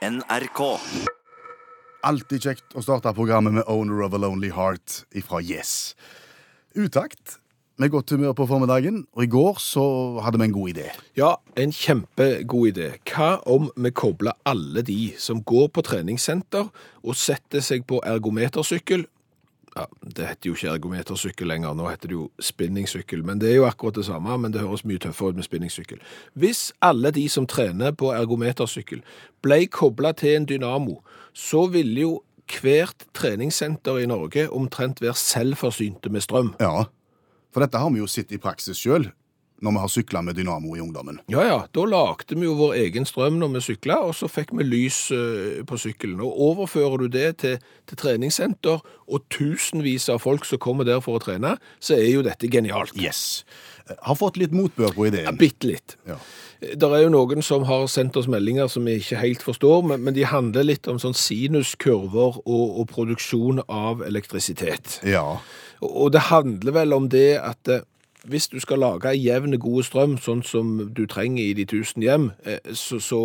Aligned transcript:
NRK. 0.00 0.60
Alltid 2.08 2.46
kjekt 2.46 2.72
å 2.72 2.80
starte 2.80 3.10
programmet 3.12 3.52
med 3.52 3.66
Owner 3.68 4.00
of 4.06 4.14
a 4.16 4.20
Lonely 4.22 4.48
Heart 4.48 5.02
ifra 5.12 5.42
Yes. 5.44 5.92
Utakt. 6.72 7.36
Med 7.76 7.92
godt 7.92 8.14
humør 8.14 8.32
på 8.36 8.46
formiddagen, 8.48 9.02
og 9.12 9.26
i 9.26 9.28
går 9.28 9.60
så 9.60 9.84
hadde 10.24 10.40
vi 10.40 10.46
en 10.48 10.54
god 10.56 10.72
idé. 10.72 10.86
Ja, 11.20 11.34
en 11.52 11.72
kjempegod 11.76 12.72
idé. 12.72 12.88
Hva 13.12 13.42
om 13.44 13.68
vi 13.76 13.92
kobler 13.92 14.40
alle 14.48 14.80
de 14.88 15.12
som 15.20 15.44
går 15.44 15.68
på 15.68 15.84
treningssenter 15.84 16.72
og 17.04 17.20
setter 17.20 17.60
seg 17.64 17.84
på 17.84 18.00
ergometersykkel? 18.00 19.04
Ja, 19.76 19.84
Det 20.02 20.26
heter 20.26 20.50
jo 20.50 20.54
ikke 20.54 20.72
ergometersykkel 20.74 21.46
lenger, 21.46 21.74
nå 21.74 21.86
heter 21.88 22.10
det 22.10 22.16
jo 22.16 22.30
spinningsykkel. 22.42 23.22
Men 23.24 23.38
det 23.38 23.52
er 23.52 23.60
jo 23.60 23.66
akkurat 23.68 23.94
det 23.94 24.04
samme, 24.08 24.38
men 24.38 24.52
det 24.52 24.64
høres 24.64 24.84
mye 24.84 24.98
tøffere 24.98 25.30
ut 25.30 25.38
med 25.38 25.46
spinningsykkel. 25.46 26.00
Hvis 26.34 26.72
alle 26.82 27.12
de 27.14 27.28
som 27.28 27.46
trener 27.46 27.92
på 27.92 28.10
ergometersykkel 28.12 29.04
ble 29.42 29.66
kobla 29.66 30.12
til 30.12 30.40
en 30.40 30.48
dynamo, 30.50 31.00
så 31.32 31.68
ville 31.70 32.00
jo 32.00 32.16
hvert 32.50 33.06
treningssenter 33.14 34.00
i 34.02 34.08
Norge 34.10 34.48
omtrent 34.50 35.00
være 35.00 35.14
selvforsynte 35.14 36.10
med 36.10 36.26
strøm. 36.26 36.54
Ja, 36.60 36.88
for 37.54 37.62
dette 37.62 37.78
har 37.78 37.90
vi 37.90 38.02
jo 38.02 38.10
sett 38.10 38.32
i 38.32 38.38
praksis 38.42 38.78
sjøl, 38.78 39.10
når 39.60 39.74
vi 39.76 39.80
har 39.82 39.90
sykla 39.92 40.22
med 40.24 40.36
dynamo 40.38 40.74
i 40.76 40.80
ungdommen. 40.80 41.18
Ja, 41.28 41.42
ja, 41.44 41.58
da 41.76 41.84
lagde 41.84 42.36
vi 42.36 42.46
jo 42.46 42.54
vår 42.58 42.74
egen 42.80 43.04
strøm 43.08 43.38
når 43.40 43.54
vi 43.58 43.62
sykla, 43.68 43.98
og 44.08 44.14
så 44.16 44.28
fikk 44.30 44.54
vi 44.56 44.64
lys 44.64 45.00
eh, 45.12 45.60
på 45.68 45.76
sykkelen. 45.80 46.20
Og 46.24 46.32
overfører 46.50 47.04
du 47.04 47.08
det 47.12 47.26
til, 47.44 47.58
til 47.90 48.00
treningssenter 48.00 48.80
og 49.10 49.26
tusenvis 49.32 50.08
av 50.12 50.22
folk 50.24 50.46
som 50.48 50.58
kommer 50.62 50.88
der 50.88 51.02
for 51.04 51.18
å 51.18 51.24
trene, 51.24 51.56
så 51.80 51.98
er 51.98 52.08
jo 52.14 52.22
dette 52.26 52.48
genialt. 52.50 52.96
Yes. 52.96 53.44
Har 54.06 54.14
fått 54.14 54.36
litt 54.38 54.52
motbør 54.54 54.92
på 54.94 55.08
Ja, 55.08 55.12
ideen. 55.12 55.36
bitte 55.40 55.66
litt. 55.66 55.96
Ja. 56.06 56.16
Det 56.60 56.86
er 56.92 57.02
jo 57.06 57.08
noen 57.12 57.40
som 57.42 57.64
har 57.66 57.86
sendt 57.88 58.16
oss 58.20 58.28
meldinger 58.30 58.68
som 58.68 58.84
vi 58.84 58.98
ikke 59.00 59.16
helt 59.18 59.42
forstår, 59.42 59.80
men, 59.88 60.02
men 60.04 60.14
de 60.14 60.26
handler 60.28 60.66
litt 60.68 60.86
om 60.92 60.98
sånn 61.00 61.16
sinuskurver 61.16 62.36
og, 62.44 62.66
og 62.80 62.86
produksjon 62.92 63.62
av 63.68 64.04
elektrisitet. 64.06 65.00
ja. 65.04 65.26
Og 65.80 65.94
og 66.04 66.10
det 66.12 66.20
handler 66.28 66.74
vel 66.76 66.92
om 66.92 67.06
det 67.08 67.38
at 67.40 67.68
eh, 67.72 67.80
hvis 68.28 68.48
du 68.48 68.58
skal 68.60 68.82
lage 68.82 69.14
jevn 69.16 69.56
god 69.60 69.86
strøm, 69.86 70.16
sånn 70.20 70.42
som 70.46 70.76
du 70.94 71.06
trenger 71.10 71.44
i 71.44 71.56
de 71.56 71.66
tusen 71.68 72.04
hjem, 72.04 72.30
eh, 72.44 72.60
så, 72.76 73.00
så 73.00 73.20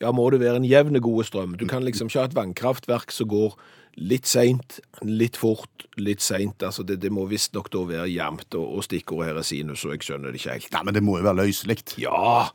ja, 0.00 0.12
må 0.12 0.28
det 0.32 0.42
være 0.42 0.60
en 0.60 0.68
jevn 0.68 1.00
god 1.04 1.24
strøm. 1.28 1.56
Du 1.60 1.66
kan 1.68 1.84
liksom 1.84 2.10
ikke 2.10 2.22
ha 2.22 2.30
et 2.30 2.36
vannkraftverk 2.36 3.12
som 3.14 3.30
går 3.32 3.56
litt 3.96 4.28
seint, 4.28 4.78
litt 5.02 5.38
fort, 5.40 5.86
litt 5.96 6.24
seint. 6.24 6.62
Altså 6.64 6.84
det, 6.84 6.98
det 7.02 7.12
må 7.12 7.24
visstnok 7.30 7.70
da 7.72 7.84
være 7.88 8.10
jevnt, 8.12 8.50
og, 8.58 8.76
og 8.76 8.86
stikkordet 8.86 9.30
her 9.30 9.40
er 9.40 9.48
sinus, 9.48 9.86
og 9.88 9.96
jeg 9.96 10.08
skjønner 10.08 10.32
det 10.32 10.42
ikke 10.42 10.58
helt. 10.58 10.70
Nei, 10.74 10.84
men 10.88 10.98
det 10.98 11.04
må 11.04 11.18
jo 11.20 11.28
være 11.28 11.40
løselig. 11.44 11.80
Ja, 12.02 12.48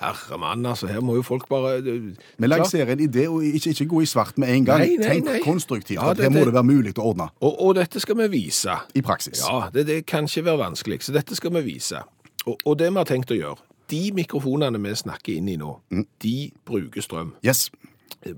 herre 0.00 0.38
mann, 0.38 0.66
altså, 0.66 0.86
her 0.86 1.00
må 1.00 1.14
jo 1.18 1.22
folk 1.26 1.48
bare 1.48 1.80
Vi 1.82 2.46
lanserer 2.46 2.92
en 2.92 3.00
idé, 3.00 3.26
og 3.28 3.42
ikke, 3.44 3.70
ikke 3.70 3.86
gå 3.86 4.02
i 4.02 4.06
svart 4.06 4.38
med 4.38 4.48
en 4.54 4.64
gang. 4.64 4.80
Nei, 4.84 4.96
nei, 4.96 5.08
Tenk 5.08 5.24
nei. 5.24 5.38
konstruktivt. 5.44 5.96
Ja, 5.98 6.10
at 6.10 6.16
det- 6.16 6.24
her 6.24 6.30
må 6.30 6.44
det- 6.44 6.54
være 6.54 6.64
mulig 6.64 6.94
å 6.98 7.02
ordne 7.12 7.28
Og, 7.40 7.56
og 7.62 7.74
dette 7.74 8.00
skal 8.00 8.16
vi 8.16 8.28
vise. 8.28 8.76
i 8.94 9.00
praksis. 9.02 9.40
Ja, 9.48 9.68
det, 9.74 9.86
det 9.86 10.06
kan 10.06 10.24
ikke 10.24 10.44
være 10.44 10.58
vanskelig, 10.58 11.02
så 11.02 11.12
dette 11.12 11.34
skal 11.36 11.50
vi 11.50 11.60
vise. 11.74 12.02
Og, 12.46 12.56
og 12.64 12.78
det 12.78 12.90
vi 12.92 12.96
har 12.96 13.04
tenkt 13.04 13.30
å 13.30 13.36
gjøre, 13.38 13.58
de 13.90 14.12
mikrofonene 14.12 14.78
vi 14.82 14.94
snakker 14.94 15.36
inn 15.36 15.48
i 15.48 15.56
nå, 15.56 15.78
de 16.22 16.50
bruker 16.64 17.00
strøm. 17.02 17.32
Yes. 17.44 17.70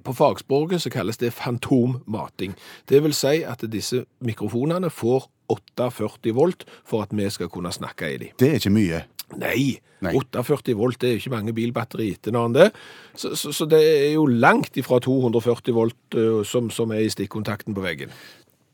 På 0.05 0.12
fagspråket 0.14 0.80
så 0.83 0.91
kalles 0.91 1.17
det 1.17 1.33
fantommating. 1.33 2.55
Det 2.89 3.02
vil 3.02 3.12
si 3.17 3.42
at 3.45 3.62
disse 3.70 4.05
mikrofonene 4.22 4.91
får 4.91 5.27
48 5.50 6.33
volt 6.36 6.64
for 6.84 7.02
at 7.02 7.08
vi 7.17 7.28
skal 7.30 7.48
kunne 7.48 7.72
snakke 7.72 8.14
i 8.14 8.17
dem. 8.19 8.28
Det 8.39 8.48
er 8.50 8.58
ikke 8.61 8.70
mye. 8.74 9.02
Nei, 9.39 9.78
Nei. 10.00 10.14
48 10.17 10.75
volt 10.78 10.98
det 11.03 11.09
er 11.09 11.14
jo 11.14 11.20
ikke 11.23 11.34
mange 11.36 11.55
bilbatteri 11.55 12.09
etter 12.17 12.34
enn 12.34 12.56
det. 12.56 12.70
Så, 13.14 13.34
så, 13.39 13.53
så 13.55 13.69
det 13.70 13.81
er 13.84 14.12
jo 14.14 14.27
langt 14.27 14.78
ifra 14.81 14.98
240 15.05 15.77
volt 15.77 16.19
som, 16.48 16.70
som 16.75 16.95
er 16.97 17.05
i 17.05 17.12
stikkontakten 17.12 17.77
på 17.77 17.84
veggen. 17.84 18.14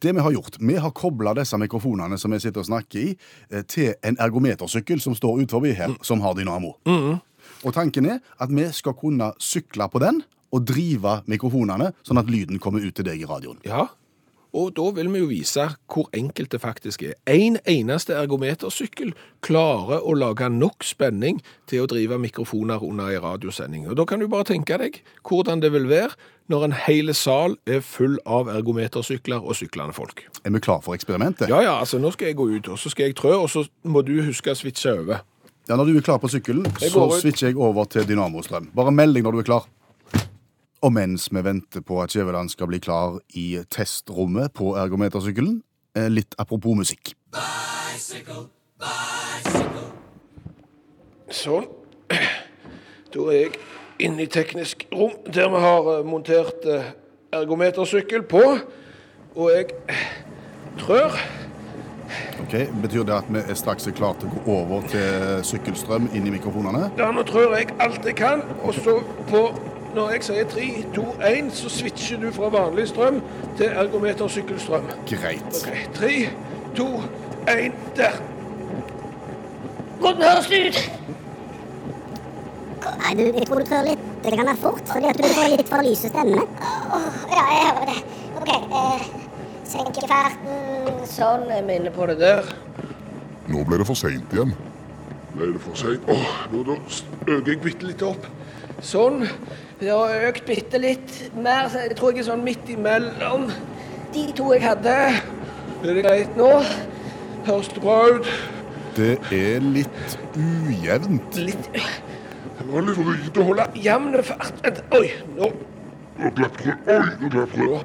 Det 0.03 0.13
vi 0.13 0.21
har 0.21 0.33
gjort, 0.33 0.59
vi 0.61 0.77
har 0.77 0.93
kobla 0.93 1.33
disse 1.35 1.57
mikrofonene 1.59 2.19
som 2.21 2.33
vi 2.35 2.41
sitter 2.43 2.61
og 2.61 2.69
snakker 2.69 3.01
i, 3.01 3.15
eh, 3.51 3.65
til 3.65 3.95
en 4.05 4.19
ergometersykkel 4.21 5.01
som 5.01 5.17
står 5.17 5.43
ut 5.43 5.55
forbi 5.57 5.73
her, 5.77 5.95
som 6.05 6.21
har 6.21 6.37
dynamo. 6.37 6.75
Og 7.65 7.73
tanken 7.75 8.07
er 8.11 8.19
at 8.43 8.53
vi 8.53 8.67
skal 8.77 8.95
kunne 8.99 9.33
sykle 9.41 9.89
på 9.89 10.03
den 10.03 10.21
og 10.53 10.67
drive 10.69 11.21
mikrofonene, 11.27 11.91
sånn 12.07 12.21
at 12.21 12.29
lyden 12.31 12.61
kommer 12.63 12.85
ut 12.85 12.95
til 12.95 13.07
deg 13.09 13.25
i 13.25 13.29
radioen. 13.29 13.59
Ja, 13.67 13.89
og 14.55 14.73
da 14.77 14.87
vil 14.97 15.11
vi 15.13 15.21
jo 15.23 15.29
vise 15.31 15.67
hvor 15.93 16.07
enkelt 16.17 16.53
det 16.53 16.61
faktisk 16.63 17.03
er. 17.03 17.17
En 17.27 17.59
eneste 17.69 18.15
ergometersykkel 18.17 19.13
klarer 19.45 20.05
å 20.05 20.15
lage 20.17 20.49
nok 20.53 20.87
spenning 20.87 21.43
til 21.71 21.85
å 21.85 21.91
drive 21.91 22.19
mikrofoner 22.23 22.83
under 22.85 23.11
en 23.13 23.25
radiosending. 23.25 23.89
Og 23.91 23.99
da 23.99 24.07
kan 24.09 24.23
du 24.23 24.29
bare 24.31 24.49
tenke 24.49 24.79
deg 24.81 25.03
hvordan 25.27 25.63
det 25.65 25.73
vil 25.75 25.89
være 25.91 26.15
når 26.53 26.65
en 26.69 26.77
hel 26.87 27.13
sal 27.15 27.57
er 27.67 27.83
full 27.83 28.19
av 28.27 28.51
ergometersykler 28.53 29.43
og 29.43 29.59
syklende 29.59 29.97
folk. 29.97 30.23
Er 30.45 30.55
vi 30.55 30.63
klar 30.63 30.83
for 30.85 30.95
eksperimentet? 30.95 31.51
Ja, 31.51 31.61
ja, 31.65 31.79
altså 31.81 31.99
nå 31.99 32.13
skal 32.15 32.31
jeg 32.31 32.39
gå 32.39 32.47
ut, 32.55 32.69
og 32.71 32.79
så 32.79 32.93
skal 32.93 33.11
jeg 33.11 33.17
trø, 33.19 33.35
og 33.35 33.51
så 33.51 33.67
må 33.83 34.05
du 34.07 34.15
huske 34.23 34.55
å 34.55 34.59
switche 34.59 34.95
over. 35.01 35.25
Ja, 35.67 35.75
Når 35.75 35.89
du 35.91 35.97
er 35.99 36.05
klar 36.07 36.21
på 36.23 36.31
sykkelen, 36.31 36.69
så 36.79 37.09
switcher 37.19 37.51
jeg 37.51 37.59
over 37.59 37.89
til 37.91 38.07
dynamostrøm. 38.07 38.71
Bare 38.77 38.93
meld 38.95 39.19
deg 39.19 39.27
når 39.27 39.35
du 39.35 39.43
er 39.43 39.49
klar. 39.49 39.67
Og 40.85 40.93
mens 40.93 41.29
vi 41.33 41.41
venter 41.45 41.81
på 41.81 42.01
at 42.03 42.13
Skjæveland 42.13 42.51
skal 42.53 42.69
bli 42.69 42.79
klar 42.79 43.19
i 43.35 43.63
testrommet 43.73 44.53
på 44.53 44.75
ergometersykkelen, 44.77 45.63
eh, 45.97 46.09
litt 46.09 46.35
apropos 46.39 46.77
musikk. 46.77 47.15
Sånn. 51.33 51.67
Da 53.15 53.25
er 53.33 53.39
jeg 53.41 53.53
inne 53.99 54.27
i 54.27 54.27
teknisk 54.27 54.85
rom, 54.93 55.15
der 55.33 55.49
vi 55.49 55.63
har 55.65 55.89
eh, 55.95 56.05
montert 56.05 56.67
eh, 56.69 56.93
ergometersykkel 57.33 58.27
på. 58.29 58.43
Og 59.37 59.51
jeg 59.53 59.73
trør. 60.79 61.17
Ok, 62.45 62.53
Betyr 62.83 63.03
det 63.09 63.15
at 63.17 63.31
vi 63.33 63.41
er 63.41 63.57
straks 63.59 63.89
er 63.89 63.97
klare 63.97 64.21
til 64.21 64.29
å 64.29 64.37
gå 64.37 64.59
over 64.61 64.85
til 64.93 65.41
sykkelstrøm 65.49 66.11
inn 66.15 66.29
i 66.29 66.35
mikrofonene? 66.37 66.93
Ja, 67.01 67.09
nå 67.13 67.25
trør 67.27 67.57
jeg 67.57 67.73
alt 67.83 68.05
jeg 68.07 68.19
kan, 68.21 68.45
og 68.63 68.77
så 68.77 69.01
på 69.31 69.43
Når 69.97 70.11
jeg 70.11 70.25
sier 70.27 70.49
3, 70.53 70.65
2, 70.95 71.03
1, 71.25 71.47
så 71.57 71.71
switcher 71.73 72.19
du 72.21 72.27
fra 72.33 72.51
vanlig 72.53 72.85
strøm 72.91 73.23
til 73.57 73.71
ergometer 73.81 74.29
sykkelstrøm. 74.29 74.91
Greit. 75.09 75.47
Okay. 75.63 75.87
3, 75.95 76.11
2, 76.77 76.89
1, 77.49 77.73
der. 77.97 78.19
Hvordan 80.01 80.23
høres 80.23 80.51
det 80.53 80.61
ut? 80.69 80.83
Nei, 83.01 83.15
du, 83.15 83.25
jeg 83.39 83.47
tror 83.49 83.65
du 83.65 83.71
trør 83.71 83.89
litt. 83.89 84.05
Det 84.27 84.37
kan 84.37 84.53
være 84.53 84.61
fort, 84.67 84.85
fordi 84.93 85.09
at 85.15 85.23
du 85.23 85.31
får 85.33 85.51
litt 85.55 85.73
for 85.73 85.89
lyse 85.89 86.13
stemme 86.13 86.45
ja, 87.33 87.43
jeg 87.55 87.65
hører 87.65 87.89
det. 87.89 87.99
OK. 88.43 88.53
Eh, 88.53 89.11
senke 89.65 90.09
farten. 90.13 91.05
Sånn, 91.09 91.49
jeg 91.57 91.65
minner 91.73 91.97
på 91.97 92.13
det. 92.13 92.21
Der. 92.21 92.57
Nå 93.49 93.65
ble 93.65 93.81
det 93.81 93.89
for 93.89 93.97
seint 93.97 94.37
igjen. 94.37 94.53
Ble 95.33 95.55
det 95.55 95.65
for 95.65 95.87
seint? 95.87 96.05
Åh, 96.13 96.41
nå 96.53 96.67
da 96.69 96.83
øker 97.39 97.55
jeg 97.55 97.65
bitte 97.65 97.95
litt 97.95 98.05
opp. 98.05 98.29
Sånn. 98.85 99.25
Det 99.81 99.89
har 99.89 100.27
økt 100.29 100.47
bitte 100.49 100.81
litt 100.81 101.15
mer. 101.37 101.69
så 101.73 101.87
Jeg 101.87 101.97
tror 101.97 102.13
jeg 102.13 102.25
er 102.25 102.29
sånn 102.31 102.45
midt 102.45 102.69
imellom 102.73 103.49
de 104.13 104.27
to 104.37 104.51
jeg 104.55 104.65
hadde. 104.65 104.97
Er 105.83 105.87
det 105.87 106.03
greit 106.05 106.37
nå? 106.37 106.51
Høres 107.47 107.69
det 107.73 107.83
bra 107.85 107.97
ut? 108.17 108.29
Det 108.97 109.15
er 109.33 109.65
litt 109.65 110.19
ujevnt. 110.37 111.37
Litt 111.37 111.71
Det 111.73 112.67
var 112.73 112.85
litt 112.87 112.99
vrient 112.99 113.41
å 113.41 113.47
holde 113.51 113.67
jevn 113.85 114.21
fart. 114.25 114.61
Vent, 114.65 114.83
oi, 114.97 115.11
nå 115.37 115.51
Nå 116.17 116.31
det. 116.39 116.49
Oi, 116.89 117.01
nå 117.21 117.45
det. 117.53 117.81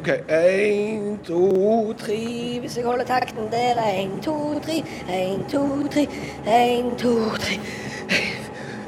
OK. 0.00 0.08
Én, 0.32 1.18
to, 1.26 1.92
tre 2.00 2.18
Hvis 2.64 2.76
jeg 2.78 2.86
holder 2.86 3.06
takten 3.06 3.46
der. 3.52 3.78
Én, 3.78 4.18
to, 4.24 4.34
tre. 4.64 4.80
Én, 5.06 5.46
to, 5.50 5.62
tre. 5.92 6.06
Én, 6.46 6.94
to, 6.98 7.14
tre. 7.38 7.60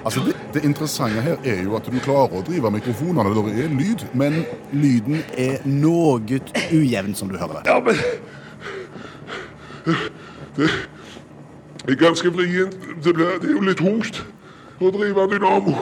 Altså, 0.04 0.20
det, 0.26 0.34
det 0.54 0.64
interessante 0.64 1.20
her 1.22 1.36
er 1.44 1.62
jo 1.62 1.76
at 1.78 1.86
du 1.86 1.98
klarer 2.02 2.40
å 2.40 2.42
drive 2.46 2.70
mikrofonene 2.74 3.30
når 3.30 3.48
det 3.48 3.64
er 3.64 3.74
lyd, 3.76 4.04
men 4.18 4.40
lyden 4.72 5.22
er 5.38 5.62
noe 5.68 6.18
ujevn, 6.72 7.14
som 7.14 7.30
du 7.30 7.38
hører 7.38 7.60
det. 7.60 7.70
Ja, 7.70 7.78
men 7.80 7.96
Det 10.56 11.90
er 11.90 11.94
ganske 11.98 12.30
vrient. 12.30 12.74
Det, 13.04 13.14
det 13.16 13.48
er 13.48 13.50
jo 13.50 13.62
litt 13.66 13.80
tungt 13.82 14.22
å 14.82 14.90
drive 14.94 15.26
dynamo. 15.32 15.74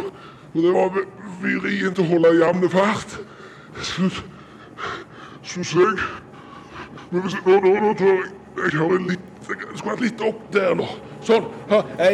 Og 0.55 0.63
det 0.65 0.73
var 0.75 1.01
vrient 1.43 2.01
å 2.01 2.07
holde 2.09 2.35
jevn 2.39 2.69
fart. 2.73 3.19
Syns 5.45 5.75
jeg. 5.75 5.97
Men 7.11 7.25
hvis, 7.25 7.37
nå, 7.45 7.59
nå, 7.65 7.75
nå 7.85 7.95
tror 7.99 8.13
jeg 8.15 8.29
jeg 8.61 8.91
det 8.91 9.01
litt 9.09 9.49
Jeg 9.51 9.79
skulle 9.79 9.95
hatt 9.95 10.03
litt 10.05 10.21
opp 10.23 10.41
der 10.55 10.75
nå. 10.79 10.87
Sånn. 11.27 11.45
Det 11.69 12.07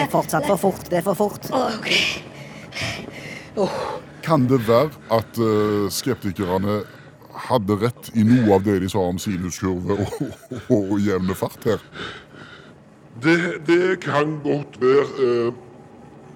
er 0.00 0.08
fortsatt 0.10 0.46
for 0.48 0.56
fort. 0.60 0.84
Det 0.90 0.98
er 1.00 1.04
for 1.04 1.14
fort. 1.18 1.50
Ok. 1.52 1.90
Kan 4.24 4.46
det 4.48 4.60
være 4.68 4.90
at 5.12 5.40
skeptikerne 5.92 6.80
hadde 7.50 7.76
rett 7.80 8.10
i 8.14 8.24
noe 8.26 8.54
av 8.56 8.64
det 8.66 8.80
de 8.82 8.88
sa 8.92 9.02
om 9.10 9.18
sinuskurve 9.20 9.96
og, 9.96 10.10
og, 10.20 10.70
og 10.76 11.00
jevne 11.00 11.34
fart 11.38 11.64
her? 11.68 11.80
Det, 13.20 13.38
det 13.66 14.00
kan 14.04 14.38
godt 14.44 14.80
være. 14.80 15.52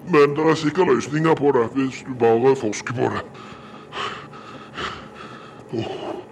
Men 0.05 0.35
det 0.37 0.45
er 0.49 0.55
sikkert 0.59 0.87
løsninger 0.93 1.35
på 1.35 1.51
det 1.55 1.65
hvis 1.73 2.03
du 2.05 2.13
bare 2.19 2.55
forsker 2.55 2.93
på 2.93 3.09
det. 3.15 3.23
Oh. 5.73 6.24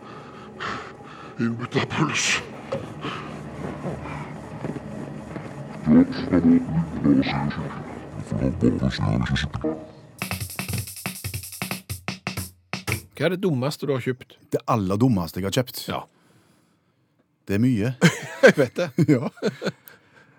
Åh. 1.34 1.42
Innbytterpuls. 1.42 2.42
Hva 13.14 13.28
er 13.28 13.34
det 13.34 13.42
dummeste 13.44 13.88
du 13.88 13.94
har 13.94 14.02
kjøpt? 14.04 14.38
Det 14.52 14.62
aller 14.68 14.98
dummeste 14.98 15.40
jeg 15.40 15.48
har 15.48 15.56
kjøpt, 15.58 15.88
Ja, 15.88 16.04
det 17.48 17.56
er 17.58 17.60
mye. 17.64 17.94
jeg 18.44 18.58
vet 18.58 18.76
det. 18.78 18.90
ja. 19.16 19.30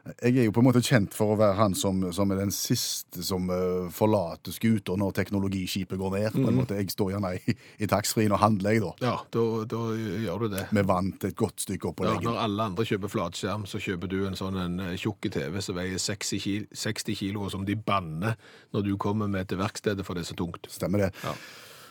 Jeg 0.04 0.36
er 0.36 0.44
jo 0.44 0.52
på 0.52 0.60
en 0.60 0.66
måte 0.66 0.82
kjent 0.84 1.14
for 1.16 1.32
å 1.32 1.36
være 1.40 1.54
han 1.56 1.72
som, 1.72 2.02
som 2.12 2.28
er 2.34 2.42
den 2.42 2.50
siste 2.52 3.22
som 3.24 3.46
uh, 3.48 3.86
forlater 3.88 4.52
skuter 4.52 4.98
når 5.00 5.14
teknologiskipet 5.16 5.96
går 5.96 6.10
ned. 6.18 6.34
måte. 6.52 6.76
Jeg 6.76 6.90
står 6.92 7.14
gjerne 7.14 7.30
i, 7.38 7.54
i 7.80 7.88
taxfree-en 7.88 8.34
og 8.36 8.42
handler, 8.42 8.76
jeg, 8.76 8.82
da. 8.84 8.90
Ja, 9.06 9.14
da, 9.32 9.44
da 9.70 9.80
gjør 9.96 10.44
du 10.44 10.48
det. 10.52 10.66
Med 10.76 10.90
vann 10.90 11.08
til 11.16 11.32
et 11.32 11.38
godt 11.40 11.64
stykke 11.64 11.88
opp 11.88 11.96
på 12.02 12.04
Ja, 12.04 12.12
leggen. 12.18 12.28
når 12.28 12.42
alle 12.42 12.66
andre 12.68 12.84
kjøper 12.90 13.12
flatskjerm, 13.14 13.64
så 13.70 13.80
kjøper 13.80 14.12
du 14.12 14.18
en 14.28 14.36
sånn 14.36 14.60
en 14.60 14.76
eh, 14.90 14.92
tjukk 15.00 15.30
TV 15.32 15.56
som 15.64 15.78
veier 15.80 15.96
60 15.96 16.44
kilo, 16.44 16.68
60 16.84 17.18
kilo, 17.22 17.46
og 17.48 17.54
som 17.56 17.64
de 17.64 17.78
banner 17.80 18.36
når 18.76 18.84
du 18.90 18.92
kommer 19.00 19.30
med 19.32 19.48
til 19.48 19.62
verkstedet, 19.62 20.04
for 20.04 20.12
det 20.20 20.26
er 20.26 20.32
så 20.34 20.36
tungt. 20.36 20.68
Stemmer 20.68 21.06
det. 21.06 21.10
Ja. 21.24 21.32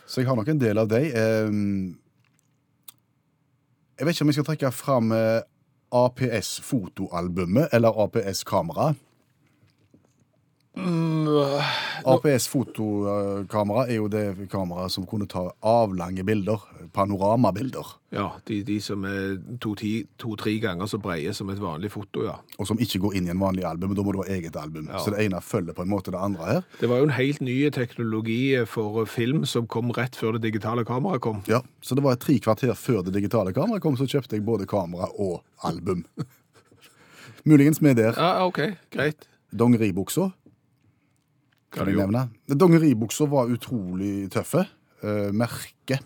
Så 0.06 0.22
jeg 0.22 0.30
har 0.30 0.38
nok 0.38 0.54
en 0.54 0.62
del 0.62 0.78
av 0.78 0.86
deg. 0.92 1.10
Um, 1.50 1.96
Jeg 3.98 4.06
vet 4.06 4.16
ikke 4.16 4.24
om 4.26 4.30
jeg 4.32 4.38
skal 4.38 4.48
trekke 4.52 4.70
fram 4.74 5.12
eh, 5.14 5.42
APS-fotoalbumet 5.94 7.68
eller 7.72 7.88
APS-kamera. 10.74 11.64
APS-fotokamera 12.04 13.84
er 13.88 13.98
jo 14.00 14.08
det 14.10 14.48
kameraet 14.50 14.90
som 14.92 15.06
kunne 15.06 15.26
ta 15.30 15.46
avlange 15.62 16.24
bilder, 16.26 16.62
panoramabilder, 16.94 17.92
Ja, 18.14 18.28
de, 18.46 18.60
de 18.62 18.76
som 18.82 19.02
er 19.08 19.38
to-tre 19.62 20.04
to, 20.18 20.34
ganger 20.62 20.86
så 20.86 20.98
breie 21.02 21.32
som 21.34 21.48
et 21.50 21.58
vanlig 21.58 21.90
foto, 21.90 22.22
ja. 22.26 22.36
og 22.58 22.66
som 22.68 22.78
ikke 22.78 23.00
går 23.02 23.16
inn 23.18 23.26
i 23.26 23.32
en 23.32 23.40
vanlig 23.40 23.64
album. 23.66 23.94
Da 23.94 24.02
må 24.06 24.12
du 24.14 24.20
ha 24.22 24.28
eget 24.30 24.54
album. 24.56 24.86
Ja. 24.90 24.98
Så 25.02 25.10
det 25.10 25.24
ene 25.24 25.40
følger 25.42 25.74
på 25.74 25.82
en 25.82 25.90
måte 25.90 26.12
det 26.14 26.20
andre 26.22 26.44
her. 26.46 26.62
Det 26.80 26.88
var 26.90 26.98
jo 27.02 27.08
en 27.08 27.16
helt 27.16 27.40
ny 27.42 27.56
teknologi 27.74 28.54
for 28.70 29.04
film 29.10 29.42
som 29.50 29.66
kom 29.66 29.90
rett 29.96 30.14
før 30.18 30.36
det 30.38 30.44
digitale 30.46 30.84
kameraet 30.86 31.20
kom. 31.26 31.42
Ja, 31.50 31.60
Så 31.82 31.94
det 31.94 32.04
var 32.04 32.14
tre 32.22 32.38
kvarter 32.38 32.74
før 32.74 33.02
det 33.02 33.14
digitale 33.14 33.52
kameraet 33.52 33.82
kom, 33.82 33.96
så 33.96 34.06
kjøpte 34.06 34.36
jeg 34.38 34.46
både 34.46 34.66
kamera 34.66 35.10
og 35.18 35.42
album. 35.62 36.04
Muligens 37.44 37.80
med 37.82 37.96
der 37.96 38.14
Ja, 38.16 38.46
ok, 38.46 38.60
greit. 38.94 39.26
dongeribuksa. 39.52 40.30
Kan 41.74 41.88
jeg 41.90 41.98
nevne. 41.98 42.28
Dongeribukser 42.48 43.26
var 43.30 43.50
utrolig 43.52 44.28
tøffe. 44.34 44.64
Uh, 45.04 45.30
merke, 45.36 45.98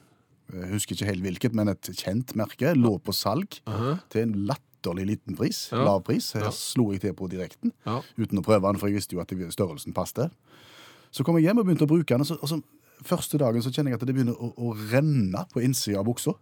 jeg 0.49 0.71
husker 0.73 0.97
ikke 0.97 1.07
helt 1.11 1.23
hvilket, 1.27 1.55
men 1.55 1.69
et 1.75 1.91
kjent 1.95 2.33
merke, 2.41 2.73
lå 2.75 2.97
på 3.05 3.13
salg 3.15 3.61
Aha. 3.69 3.99
til 4.11 4.25
en 4.25 4.33
latterlig 4.49 5.05
liten 5.13 5.37
pris. 5.39 5.67
Ja. 5.73 5.85
Lav 5.85 6.03
pris. 6.09 6.33
Her 6.33 6.49
Ja. 6.49 6.51
slo 6.57 6.91
jeg 6.93 7.03
til 7.05 7.13
på 7.15 7.29
direkten, 7.31 7.73
Ja. 7.87 8.01
uten 8.19 8.39
å 8.41 8.43
prøve 8.43 8.63
den, 8.73 8.79
for 8.81 8.89
jeg 8.89 8.97
visste 8.97 9.13
jo 9.15 9.21
at 9.21 9.29
størrelsen 9.53 9.93
passte. 9.95 10.31
Så 11.13 11.25
kom 11.25 11.37
jeg 11.37 11.45
hjem 11.45 11.59
og 11.59 11.67
begynte 11.67 11.85
å 11.87 11.93
bruke 11.93 12.07
den, 12.09 12.21
og 12.21 12.27
så, 12.27 12.39
og 12.43 12.49
så 12.49 12.63
første 13.05 13.39
dagen 13.39 13.63
så 13.63 13.71
kjenner 13.71 13.93
jeg 13.93 14.01
at 14.01 14.07
det 14.07 14.15
begynner 14.17 14.35
å, 14.41 14.53
å 14.57 14.75
renne 14.91 15.47
på 15.53 15.63
innsida 15.63 16.01
av 16.01 16.07
buksa. 16.09 16.35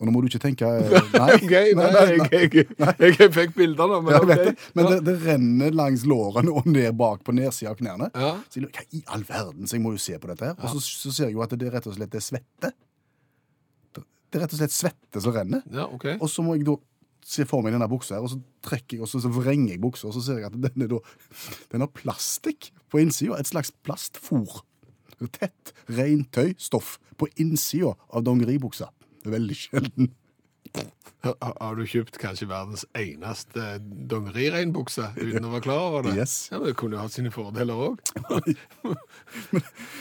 Og 0.00 0.08
nå 0.08 0.12
må 0.14 0.22
du 0.24 0.30
ikke 0.30 0.40
tenke 0.40 0.64
Nei, 1.20 1.28
Ok, 1.36 1.50
nei, 1.76 1.88
jeg, 1.92 2.28
jeg, 2.32 2.66
jeg, 2.80 3.16
jeg 3.20 3.32
fikk 3.36 3.50
bilder 3.58 3.90
nå, 3.92 3.98
men 4.06 4.14
Ja, 4.16 4.20
okay. 4.24 4.36
ok. 4.38 4.44
det. 4.48 4.68
Men 4.78 4.86
Ja. 4.86 4.90
det, 4.94 5.00
det 5.10 5.16
renner 5.26 5.74
langs 5.76 6.04
lårene 6.08 6.54
og 6.56 6.66
ned 6.72 6.94
bak 6.96 7.22
på 7.26 7.34
nedsida 7.36 7.74
av 7.74 7.80
knærne. 7.82 8.08
Ja. 8.16 8.30
Så 8.48 8.62
jeg 8.62 8.70
hva 8.72 8.86
i 8.96 9.02
all 9.12 9.24
verden, 9.28 9.68
så 9.68 9.76
jeg 9.76 9.84
må 9.84 9.92
jo 9.92 10.00
se 10.00 10.16
på 10.22 10.30
dette 10.32 10.48
her. 10.48 10.56
Og 10.56 10.72
så, 10.72 10.80
så 11.04 11.12
ser 11.12 11.28
jeg 11.28 11.36
jo 11.36 11.42
at 11.44 11.52
det 11.52 11.68
er 11.68 11.76
rett 11.76 11.90
og 11.90 11.98
slett 11.98 12.16
er 12.16 12.24
svette. 12.24 12.72
Det 13.94 14.38
er 14.38 14.44
rett 14.46 14.52
og 14.54 14.60
slett 14.62 14.74
svette 14.76 15.20
som 15.24 15.34
renner. 15.34 15.62
Ja, 15.74 15.88
ok. 15.90 16.06
Og 16.20 16.28
så 16.30 16.44
må 16.46 16.54
jeg 16.56 16.64
da 16.68 16.76
se 17.30 17.44
for 17.50 17.62
meg 17.66 17.74
denne 17.74 17.86
buksa 17.90 18.16
her, 18.16 18.24
og 18.24 18.30
så 18.32 18.38
trekker 18.64 18.96
jeg, 18.96 19.02
og 19.04 19.10
så, 19.10 19.20
så 19.22 19.28
vrenger 19.34 19.74
jeg 19.74 19.80
buksa, 19.82 20.06
og 20.08 20.14
så 20.16 20.22
ser 20.24 20.38
jeg 20.40 20.48
at 20.48 20.54
den 20.56 20.86
da 20.90 21.00
Den 21.74 21.84
har 21.84 21.90
plastikk 21.94 22.70
på 22.90 23.02
innsida. 23.02 23.36
Et 23.42 23.50
slags 23.50 23.72
plastfôr. 23.86 24.62
Tett, 25.36 25.74
regntøy, 25.92 26.54
stoff 26.56 26.94
på 27.20 27.28
innsida 27.42 27.92
av 28.08 28.22
dongeribuksa. 28.24 28.88
Veldig 29.24 29.56
sjelden. 29.56 30.14
Har, 31.20 31.74
du 31.76 31.82
kjøpt 31.84 32.16
kanskje 32.16 32.46
verdens 32.48 32.86
eneste 32.96 33.74
dongeriregnbukse 34.08 35.10
uten 35.18 35.44
å 35.44 35.50
være 35.52 35.64
klar 35.66 35.82
over 35.90 36.06
det? 36.08 36.14
Yes. 36.16 36.46
Ja, 36.48 36.56
men 36.62 36.70
Det 36.70 36.76
kunne 36.80 36.96
jo 36.96 37.02
hatt 37.02 37.12
sine 37.16 37.32
fordeler 37.34 37.82
òg. 37.88 38.00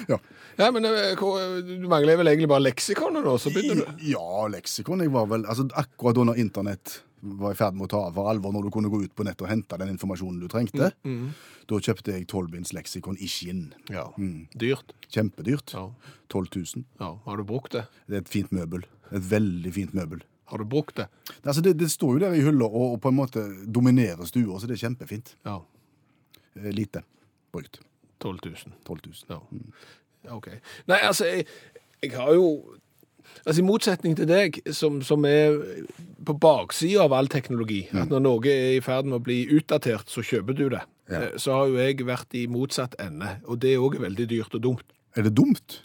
Ja. 0.09 0.17
Ja, 0.59 0.71
men 0.75 0.83
eh, 0.87 1.19
du 1.63 1.85
mangler 1.91 2.17
vel 2.19 2.27
egentlig 2.31 2.49
bare 2.51 2.65
leksikonet 2.65 3.23
da? 3.23 3.35
så 3.39 3.51
begynner 3.53 3.83
du. 3.83 4.01
Ja, 4.09 4.47
leksikon. 4.51 5.03
Jeg 5.05 5.11
var 5.13 5.27
vel, 5.31 5.45
altså 5.47 5.67
Akkurat 5.79 6.17
da 6.17 6.25
når 6.27 6.41
internett 6.41 6.97
var 7.19 7.51
i 7.53 7.59
ferd 7.59 7.75
med 7.75 7.87
å 7.87 7.91
ta 7.91 8.01
av 8.07 8.15
for 8.15 8.31
alvor, 8.31 8.53
når 8.55 8.67
du 8.67 8.71
kunne 8.73 8.91
gå 8.91 9.01
ut 9.03 9.13
på 9.15 9.25
nett 9.27 9.39
og 9.43 9.49
hente 9.51 9.77
den 9.79 9.91
informasjonen 9.93 10.39
du 10.39 10.47
trengte, 10.51 10.89
da 11.69 11.79
kjøpte 11.83 12.15
jeg 12.15 12.27
tolvbinds 12.31 12.71
leksikon 12.75 13.19
i 13.19 13.27
skinn. 13.27 13.65
Ja. 13.91 14.05
Dyrt. 14.59 14.95
Kjempedyrt. 15.11 15.75
Ja. 15.75 15.89
12 16.31 16.47
000. 16.55 16.85
ja. 17.03 17.11
Har 17.25 17.39
du 17.39 17.43
brukt 17.47 17.75
det? 17.75 17.85
Det 18.07 18.19
er 18.19 18.23
et 18.23 18.31
fint 18.31 18.51
møbel. 18.55 18.87
Et 19.11 19.25
veldig 19.31 19.73
fint 19.75 19.95
møbel. 19.97 20.23
Har 20.49 20.57
du 20.61 20.65
brukt 20.65 20.95
det? 20.97 21.07
Altså, 21.43 21.61
det, 21.65 21.75
det 21.79 21.91
står 21.93 22.15
jo 22.17 22.23
der 22.25 22.33
i 22.37 22.41
hylla 22.45 22.65
og, 22.65 22.95
og 22.95 22.99
på 23.03 23.11
en 23.13 23.17
måte 23.19 23.43
dominerer 23.69 24.25
stua, 24.29 24.57
så 24.59 24.67
det 24.69 24.77
er 24.79 24.83
kjempefint. 24.87 25.35
Ja. 25.45 25.59
Eh, 26.57 26.71
Lite 26.73 27.03
brukt. 27.53 27.79
12 28.19 28.39
000. 28.45 28.75
12 28.85 28.99
000. 29.05 29.15
Ja. 29.29 29.39
Mm. 29.51 29.71
OK. 30.35 30.47
Nei, 30.91 30.97
altså, 31.07 31.25
jeg, 31.29 31.45
jeg 32.03 32.15
har 32.17 32.33
jo 32.35 32.49
Altså, 33.45 33.61
I 33.61 33.65
motsetning 33.67 34.15
til 34.17 34.25
deg, 34.25 34.55
som, 34.73 34.95
som 35.05 35.21
er 35.29 35.53
på 36.25 36.33
baksida 36.41 37.03
av 37.05 37.13
all 37.13 37.27
teknologi, 37.29 37.83
at 37.93 38.09
når 38.09 38.23
noe 38.25 38.49
er 38.49 38.71
i 38.73 38.81
ferd 38.81 39.05
med 39.05 39.19
å 39.19 39.23
bli 39.23 39.43
utdatert, 39.53 40.09
så 40.09 40.23
kjøper 40.25 40.57
du 40.57 40.63
det. 40.73 40.79
Ja. 41.11 41.19
Eh, 41.27 41.35
Så 41.37 41.53
har 41.53 41.69
jo 41.69 41.77
jeg 41.77 42.01
vært 42.09 42.33
i 42.35 42.47
motsatt 42.49 42.97
ende, 42.99 43.35
og 43.45 43.61
det 43.61 43.75
er 43.75 43.85
òg 43.85 43.99
veldig 44.01 44.25
dyrt 44.33 44.57
og 44.57 44.63
dumt. 44.65 44.95
Er 45.15 45.27
det 45.29 45.35
dumt? 45.37 45.77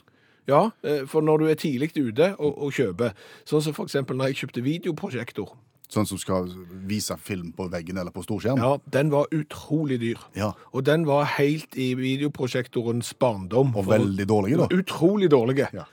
Ja, 0.50 0.70
eh, 0.84 1.04
for 1.08 1.24
når 1.24 1.40
du 1.40 1.46
er 1.48 1.60
tidlig 1.60 1.92
ute 1.96 2.34
og, 2.38 2.58
og 2.66 2.74
kjøper, 2.76 3.14
sånn 3.48 3.64
som 3.64 3.84
eksempel 3.84 4.18
når 4.18 4.32
jeg 4.32 4.44
kjøpte 4.44 4.66
videoprosjektor, 4.66 5.54
Sånn 5.92 6.06
som 6.08 6.18
skal 6.18 6.48
vise 6.88 7.14
film 7.20 7.50
på 7.54 7.68
veggen 7.70 7.98
eller 8.00 8.10
på 8.10 8.24
storskjerm? 8.24 8.58
ja, 8.58 8.78
den 8.90 9.12
var 9.12 9.28
utrolig 9.36 10.00
dyr. 10.02 10.22
Ja. 10.34 10.48
Og 10.72 10.86
den 10.88 11.04
var 11.06 11.28
helt 11.36 11.76
i 11.76 11.92
videoprosjektorens 11.94 13.12
barndom. 13.20 13.74
Og 13.76 13.86
veldig 13.92 14.26
dårlig, 14.26 14.56
da. 14.58 14.68
Utrolig 14.74 15.28
dårlig. 15.30 15.60
Ja. 15.76 15.84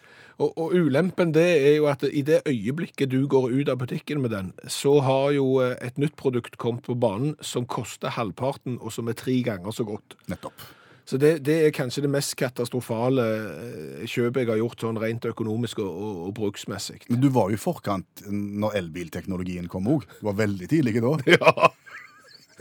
Og, 0.41 0.55
og 0.57 0.73
ulempen 0.73 1.35
det 1.35 1.45
er 1.59 1.75
jo 1.75 1.87
at 1.91 2.05
i 2.07 2.23
det 2.25 2.41
øyeblikket 2.49 3.11
du 3.11 3.27
går 3.29 3.51
ut 3.51 3.69
av 3.69 3.77
butikken 3.83 4.23
med 4.23 4.33
den, 4.33 4.53
så 4.65 4.97
har 5.05 5.35
jo 5.35 5.59
eh, 5.61 5.75
et 5.85 5.99
nytt 6.01 6.15
produkt 6.17 6.57
kommet 6.61 6.87
på 6.87 6.97
banen 6.97 7.35
som 7.45 7.67
koster 7.69 8.15
halvparten, 8.15 8.79
og 8.81 8.95
som 8.95 9.11
er 9.11 9.19
tre 9.19 9.37
ganger 9.45 9.75
så 9.75 9.85
godt. 9.85 10.17
Nettopp. 10.31 10.65
Så 11.05 11.17
det, 11.19 11.31
det 11.43 11.55
er 11.65 11.73
kanskje 11.75 12.03
det 12.05 12.11
mest 12.13 12.35
katastrofale 12.39 13.23
eh, 13.25 14.03
kjøpet 14.07 14.43
jeg 14.43 14.51
har 14.51 14.59
gjort 14.61 14.83
sånn 14.85 14.99
rent 15.01 15.25
økonomisk 15.27 15.81
og, 15.83 15.89
og, 15.91 16.21
og 16.27 16.33
bruksmessig. 16.37 17.01
Men 17.09 17.23
du 17.23 17.29
var 17.33 17.49
jo 17.51 17.57
i 17.57 17.61
forkant 17.61 18.23
når 18.31 18.77
elbilteknologien 18.83 19.67
kom 19.71 19.89
òg. 19.91 20.05
Du 20.21 20.27
var 20.29 20.37
veldig 20.43 20.69
tidlig 20.71 21.01
da. 21.01 21.17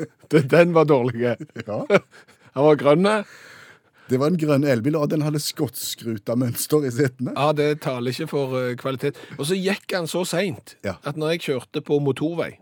Ja, 0.00 0.08
det, 0.32 0.46
den 0.50 0.72
var 0.72 0.86
dårlig. 0.88 1.20
Ja. 1.66 1.80
Den 2.50 2.64
var 2.66 2.74
grønn. 2.80 3.06
Det 4.10 4.18
var 4.18 4.32
en 4.32 4.38
grønn 4.40 4.64
elbil, 4.66 4.96
og 4.98 5.10
den 5.12 5.22
hadde 5.22 5.38
skottskruta 5.38 6.34
mønster 6.34 6.82
i 6.82 6.90
setene. 6.90 7.30
Ja, 7.36 7.52
det 7.54 7.68
taler 7.84 8.10
ikke 8.10 8.26
for 8.32 8.56
eh, 8.58 8.72
kvalitet. 8.80 9.20
Og 9.36 9.46
så 9.46 9.54
gikk 9.54 9.94
han 9.94 10.08
så 10.10 10.24
seint 10.26 10.74
Ja. 10.82 10.96
at 11.06 11.20
når 11.20 11.36
jeg 11.36 11.44
kjørte 11.44 11.82
på 11.86 12.00
motorvei, 12.02 12.56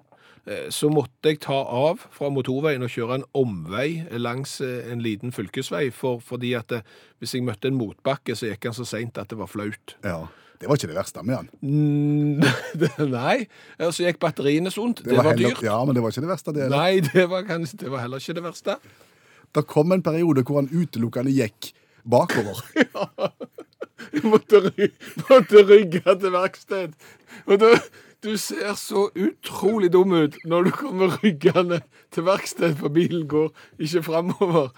så 0.72 0.88
måtte 0.92 1.32
jeg 1.32 1.40
ta 1.44 1.56
av 1.56 2.02
fra 2.14 2.30
motorveien 2.32 2.84
og 2.86 2.92
kjøre 2.92 3.18
en 3.20 3.26
omvei 3.36 4.04
langs 4.20 4.58
eh, 4.64 4.90
en 4.92 5.02
liten 5.04 5.32
fylkesvei, 5.34 5.88
for, 5.94 6.22
fordi 6.24 6.54
at 6.58 6.68
det, 6.72 6.82
hvis 7.18 7.34
jeg 7.36 7.46
møtte 7.46 7.70
en 7.70 7.78
motbakke, 7.78 8.36
så 8.38 8.50
gikk 8.50 8.68
han 8.70 8.76
så 8.76 8.86
seint 8.88 9.18
at 9.20 9.32
det 9.32 9.38
var 9.40 9.50
flaut. 9.50 9.96
Ja. 10.04 10.26
Det 10.58 10.66
var 10.66 10.74
ikke 10.74 10.88
det 10.90 10.96
verste 10.96 11.22
med 11.22 11.36
han. 11.36 11.48
Mm, 11.62 12.40
Nei, 13.14 13.36
så 13.78 14.02
gikk 14.02 14.18
batteriene 14.22 14.72
sunt. 14.74 15.04
Det, 15.04 15.14
var, 15.14 15.30
heller- 15.30 15.54
dyrt. 15.54 15.62
Ja, 15.62 15.76
men 15.86 15.94
det 15.94 16.02
var 16.02 16.14
ikke 16.14 16.24
det 16.24 16.32
verste. 16.32 16.54
Det. 16.56 16.66
Nei, 16.72 16.98
det 17.06 17.28
var, 17.30 17.44
kanskje, 17.46 17.78
det 17.84 17.92
var 17.92 18.02
heller 18.02 18.22
ikke 18.22 18.34
det 18.40 18.46
verste. 18.48 18.78
det 19.54 19.64
kom 19.70 19.94
en 19.94 20.02
periode 20.02 20.42
hvor 20.42 20.58
han 20.58 20.70
utelukkende 20.72 21.30
gikk 21.34 21.72
bakover. 22.08 22.58
ja. 22.82 23.30
Jeg 24.14 24.24
måtte, 24.24 24.60
måtte 25.28 25.62
rygge 25.68 26.02
til 26.02 26.34
verksted. 26.34 26.94
Og 27.46 27.58
da, 27.62 27.70
du 28.24 28.36
ser 28.36 28.74
så 28.74 29.08
utrolig 29.14 29.92
dum 29.94 30.12
ut 30.12 30.36
når 30.48 30.68
du 30.68 30.70
kommer 30.74 31.18
ryggende 31.22 31.80
til 32.14 32.26
verksted, 32.26 32.74
for 32.80 32.90
bilen 32.90 33.28
går 33.30 33.52
ikke 33.78 34.02
framover. 34.02 34.72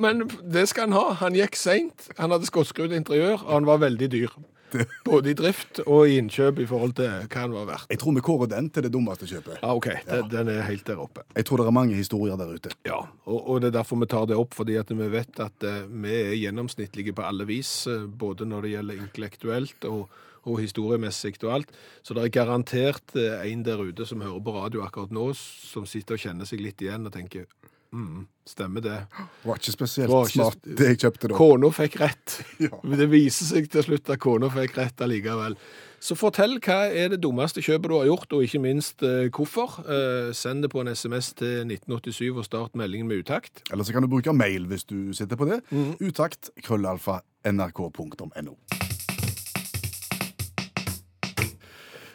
Men 0.00 0.26
det 0.42 0.68
skal 0.68 0.88
han 0.88 0.96
ha. 0.98 1.04
Han 1.22 1.38
gikk 1.38 1.58
seint, 1.58 2.08
han 2.18 2.34
hadde 2.34 2.48
skottskrudd 2.50 2.94
interiør, 2.96 3.44
og 3.44 3.52
han 3.60 3.68
var 3.68 3.84
veldig 3.84 4.10
dyr. 4.12 4.34
Både 5.10 5.32
i 5.32 5.36
drift 5.36 5.82
og 5.86 6.08
i 6.08 6.18
innkjøp 6.20 6.62
i 6.62 6.66
forhold 6.68 6.94
til 7.00 7.10
hva 7.26 7.44
den 7.44 7.56
var 7.56 7.68
verdt. 7.68 7.90
Jeg 7.92 8.00
tror 8.02 8.16
vi 8.16 8.24
kårer 8.24 8.50
den 8.52 8.70
til 8.74 8.86
det 8.86 8.92
dummeste 8.94 9.28
kjøpet. 9.30 9.60
Ja, 9.60 9.74
OK, 9.74 9.90
den, 10.06 10.30
den 10.32 10.52
er 10.52 10.64
helt 10.68 10.86
der 10.88 11.02
oppe. 11.02 11.24
Jeg 11.36 11.48
tror 11.48 11.62
det 11.62 11.68
er 11.68 11.76
mange 11.76 11.98
historier 11.98 12.40
der 12.40 12.54
ute. 12.54 12.72
Ja, 12.88 13.02
og, 13.24 13.38
og 13.40 13.60
det 13.62 13.70
er 13.70 13.78
derfor 13.80 14.00
vi 14.00 14.10
tar 14.10 14.26
det 14.30 14.38
opp, 14.40 14.56
fordi 14.56 14.78
at 14.80 14.90
vi 14.92 15.10
vet 15.12 15.42
at 15.42 15.68
uh, 15.68 15.84
vi 15.90 16.16
er 16.16 16.34
gjennomsnittlige 16.40 17.16
på 17.16 17.26
alle 17.26 17.48
vis, 17.48 17.76
Uh, 17.90 18.04
både 18.06 18.44
når 18.48 18.66
det 18.66 18.72
gjelder 18.74 18.98
intellektuelt 19.00 19.84
og, 19.88 20.10
og 20.48 20.58
historiemessig 20.60 21.36
og 21.44 21.54
alt. 21.54 21.72
Så 22.02 22.14
det 22.16 22.26
er 22.26 22.34
garantert 22.34 23.14
uh, 23.16 23.40
en 23.46 23.64
der 23.66 23.80
ute 23.80 24.06
som 24.06 24.20
hører 24.24 24.42
på 24.44 24.54
radio 24.56 24.84
akkurat 24.84 25.14
nå, 25.14 25.30
som 25.36 25.86
sitter 25.88 26.18
og 26.18 26.24
kjenner 26.24 26.48
seg 26.48 26.62
litt 26.64 26.82
igjen 26.84 27.08
og 27.08 27.14
tenker 27.14 27.48
mm, 27.92 28.24
stemmer 28.46 28.80
det. 28.84 28.96
Det 29.10 29.48
var 29.50 29.60
ikke 29.60 29.72
spesielt 29.76 30.10
var 30.12 30.26
ikke- 30.28 30.38
smart, 30.38 30.58
det 30.64 30.88
jeg 30.92 30.98
kjøpte 31.04 31.28
da. 31.30 31.36
Kona 31.38 31.70
fikk 31.74 32.00
rett. 32.00 32.40
Ja. 32.66 32.74
Det 32.96 33.06
viser 33.10 33.44
seg 33.50 33.70
til 33.72 33.82
slutt 33.86 34.10
at 34.10 34.20
kona 34.20 34.50
fikk 34.52 34.76
rett 34.78 35.00
allikevel. 35.06 35.56
Så 36.00 36.16
fortell 36.16 36.54
hva 36.64 36.78
er 36.96 37.10
det 37.12 37.18
dummeste 37.20 37.60
kjøpet 37.60 37.90
du 37.92 37.96
har 37.98 38.06
gjort, 38.08 38.32
og 38.32 38.44
ikke 38.46 38.60
minst 38.64 39.02
eh, 39.04 39.28
hvorfor. 39.28 39.80
Eh, 39.84 40.30
send 40.32 40.64
det 40.64 40.70
på 40.72 40.80
en 40.80 40.88
SMS 40.94 41.34
til 41.36 41.66
1987 41.68 42.30
og 42.40 42.44
start 42.48 42.72
meldingen 42.80 43.06
med 43.10 43.20
utakt. 43.26 43.60
Eller 43.70 43.84
så 43.84 43.92
kan 43.92 44.02
du 44.02 44.08
bruke 44.08 44.32
mail 44.32 44.64
hvis 44.70 44.86
du 44.88 45.12
sitter 45.12 45.36
på 45.36 45.50
det. 45.50 45.60
Utakt 46.00 46.48
krøllalfa 46.64 47.20
nrk.no. 47.44 48.56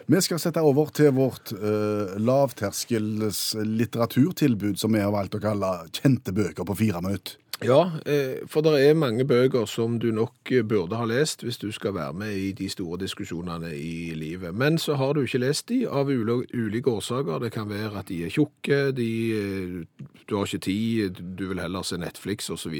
Vi 0.06 0.20
skal 0.22 0.38
sette 0.38 0.62
over 0.62 0.92
til 0.94 1.10
vårt 1.18 1.50
uh, 1.58 2.14
lavterskels 2.22 3.56
litteraturtilbud, 3.58 4.78
som 4.78 4.94
vi 4.94 5.02
har 5.02 5.10
valgt 5.16 5.40
å 5.40 5.42
kalle 5.42 5.72
kjente 5.90 6.34
bøker 6.36 6.68
på 6.68 6.78
fire 6.78 7.02
minutter. 7.02 7.40
Ja, 7.64 7.92
eh, 8.06 8.44
for 8.52 8.62
det 8.62 8.82
er 8.84 8.98
mange 9.00 9.24
bøker 9.26 9.66
som 9.66 9.96
du 10.00 10.10
nok 10.12 10.52
eh, 10.52 10.64
burde 10.68 10.98
ha 11.00 11.06
lest 11.08 11.46
hvis 11.46 11.58
du 11.58 11.70
skal 11.72 11.96
være 11.96 12.14
med 12.20 12.36
i 12.36 12.50
de 12.52 12.68
store 12.70 13.00
diskusjonene 13.00 13.72
i 13.72 14.12
livet. 14.14 14.52
Men 14.54 14.78
så 14.78 14.98
har 15.00 15.14
du 15.16 15.24
ikke 15.24 15.40
lest 15.40 15.70
de 15.72 15.86
av 15.88 16.12
ulike 16.12 16.92
årsaker. 16.92 17.40
Det 17.40 17.54
kan 17.56 17.70
være 17.72 18.02
at 18.02 18.12
de 18.12 18.26
er 18.26 18.34
tjukke, 18.36 18.92
de, 18.92 19.86
du 20.28 20.36
har 20.36 20.46
ikke 20.46 20.66
tid, 20.68 21.24
du 21.40 21.48
vil 21.48 21.64
heller 21.64 21.88
se 21.88 21.98
Netflix 21.98 22.52
osv. 22.52 22.76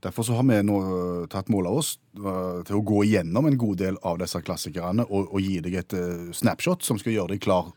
Derfor 0.00 0.22
så 0.22 0.32
har 0.38 0.44
vi 0.46 0.60
nå 0.62 0.76
eh, 0.78 1.26
tatt 1.30 1.48
mål 1.50 1.66
av 1.66 1.80
oss 1.80 1.96
eh, 2.14 2.60
til 2.68 2.78
å 2.78 2.84
gå 2.86 3.02
igjennom 3.08 3.48
en 3.48 3.58
god 3.58 3.80
del 3.80 3.96
av 4.06 4.20
disse 4.20 4.40
klassikerne 4.46 5.08
og, 5.08 5.32
og 5.32 5.42
gi 5.42 5.58
deg 5.64 5.74
et 5.80 5.96
eh, 5.98 6.28
snapshot 6.38 6.86
som 6.86 7.00
skal 7.02 7.16
gjøre 7.16 7.34
deg 7.34 7.42
klar 7.42 7.72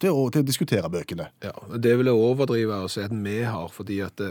til 0.00 0.16
å, 0.16 0.24
til 0.32 0.40
å 0.40 0.46
diskutere 0.46 0.88
bøkene. 0.90 1.28
Ja, 1.44 1.52
det 1.76 1.92
vil 2.00 2.08
jeg 2.08 2.22
overdrive 2.30 2.80
å 2.86 2.88
si 2.90 3.04
at 3.04 3.12
vi 3.12 3.36
har, 3.44 3.68
fordi 3.72 4.00
at 4.06 4.24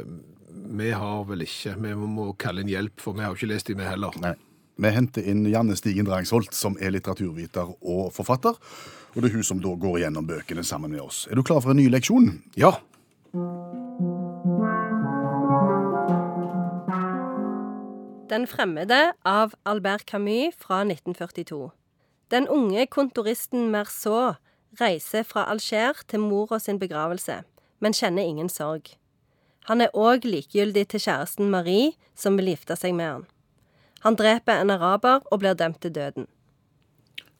vi 0.75 0.89
har 0.91 1.21
vel 1.29 1.45
ikke. 1.45 1.75
Vi 1.85 1.93
må 1.95 2.31
kalle 2.41 2.65
inn 2.65 2.73
hjelp, 2.73 2.97
for 3.03 3.15
vi 3.15 3.23
har 3.23 3.31
jo 3.31 3.39
ikke 3.39 3.53
lest 3.53 3.69
dem, 3.69 3.79
vi 3.79 3.87
heller. 3.87 4.17
Nei. 4.23 4.33
Vi 4.75 4.91
henter 4.91 5.29
inn 5.31 5.45
Janne 5.47 5.77
Stigen 5.79 6.09
Drangsholt, 6.09 6.51
som 6.57 6.75
er 6.83 6.91
litteraturviter 6.91 7.71
og 7.77 8.09
forfatter. 8.15 8.57
Og 9.15 9.21
det 9.21 9.29
er 9.29 9.37
hun 9.37 9.47
som 9.47 9.61
da 9.63 9.71
går 9.79 10.01
igjennom 10.01 10.27
bøkene 10.27 10.65
sammen 10.67 10.91
med 10.91 11.05
oss. 11.05 11.23
Er 11.31 11.39
du 11.39 11.45
klar 11.47 11.63
for 11.63 11.71
en 11.71 11.79
ny 11.79 11.87
leksjon? 11.93 12.33
Ja, 12.59 12.73
Den 18.29 18.48
fremmede 18.48 19.13
av 19.22 19.53
Albert 19.65 20.05
Camus 20.05 20.55
fra 20.58 20.79
1942. 20.82 21.70
Den 22.32 22.48
unge 22.48 22.88
kontoristen 22.89 23.67
Merceau 23.70 24.34
reiser 24.82 25.22
fra 25.24 25.44
Alger 25.51 26.01
til 26.10 26.24
mora 26.24 26.58
sin 26.60 26.79
begravelse, 26.82 27.44
men 27.79 27.94
kjenner 27.94 28.25
ingen 28.25 28.50
sorg. 28.50 28.96
Han 29.70 29.82
er 29.82 29.94
òg 29.94 30.25
likegyldig 30.25 30.88
til 30.89 31.03
kjæresten 31.05 31.53
Marie, 31.53 31.94
som 32.15 32.38
vil 32.39 32.50
gifte 32.50 32.74
seg 32.74 32.98
med 32.98 33.12
han. 33.12 33.27
Han 34.01 34.17
dreper 34.17 34.58
en 34.58 34.74
araber 34.74 35.22
og 35.29 35.44
blir 35.44 35.53
dømt 35.53 35.84
til 35.86 35.94
døden. 35.94 36.25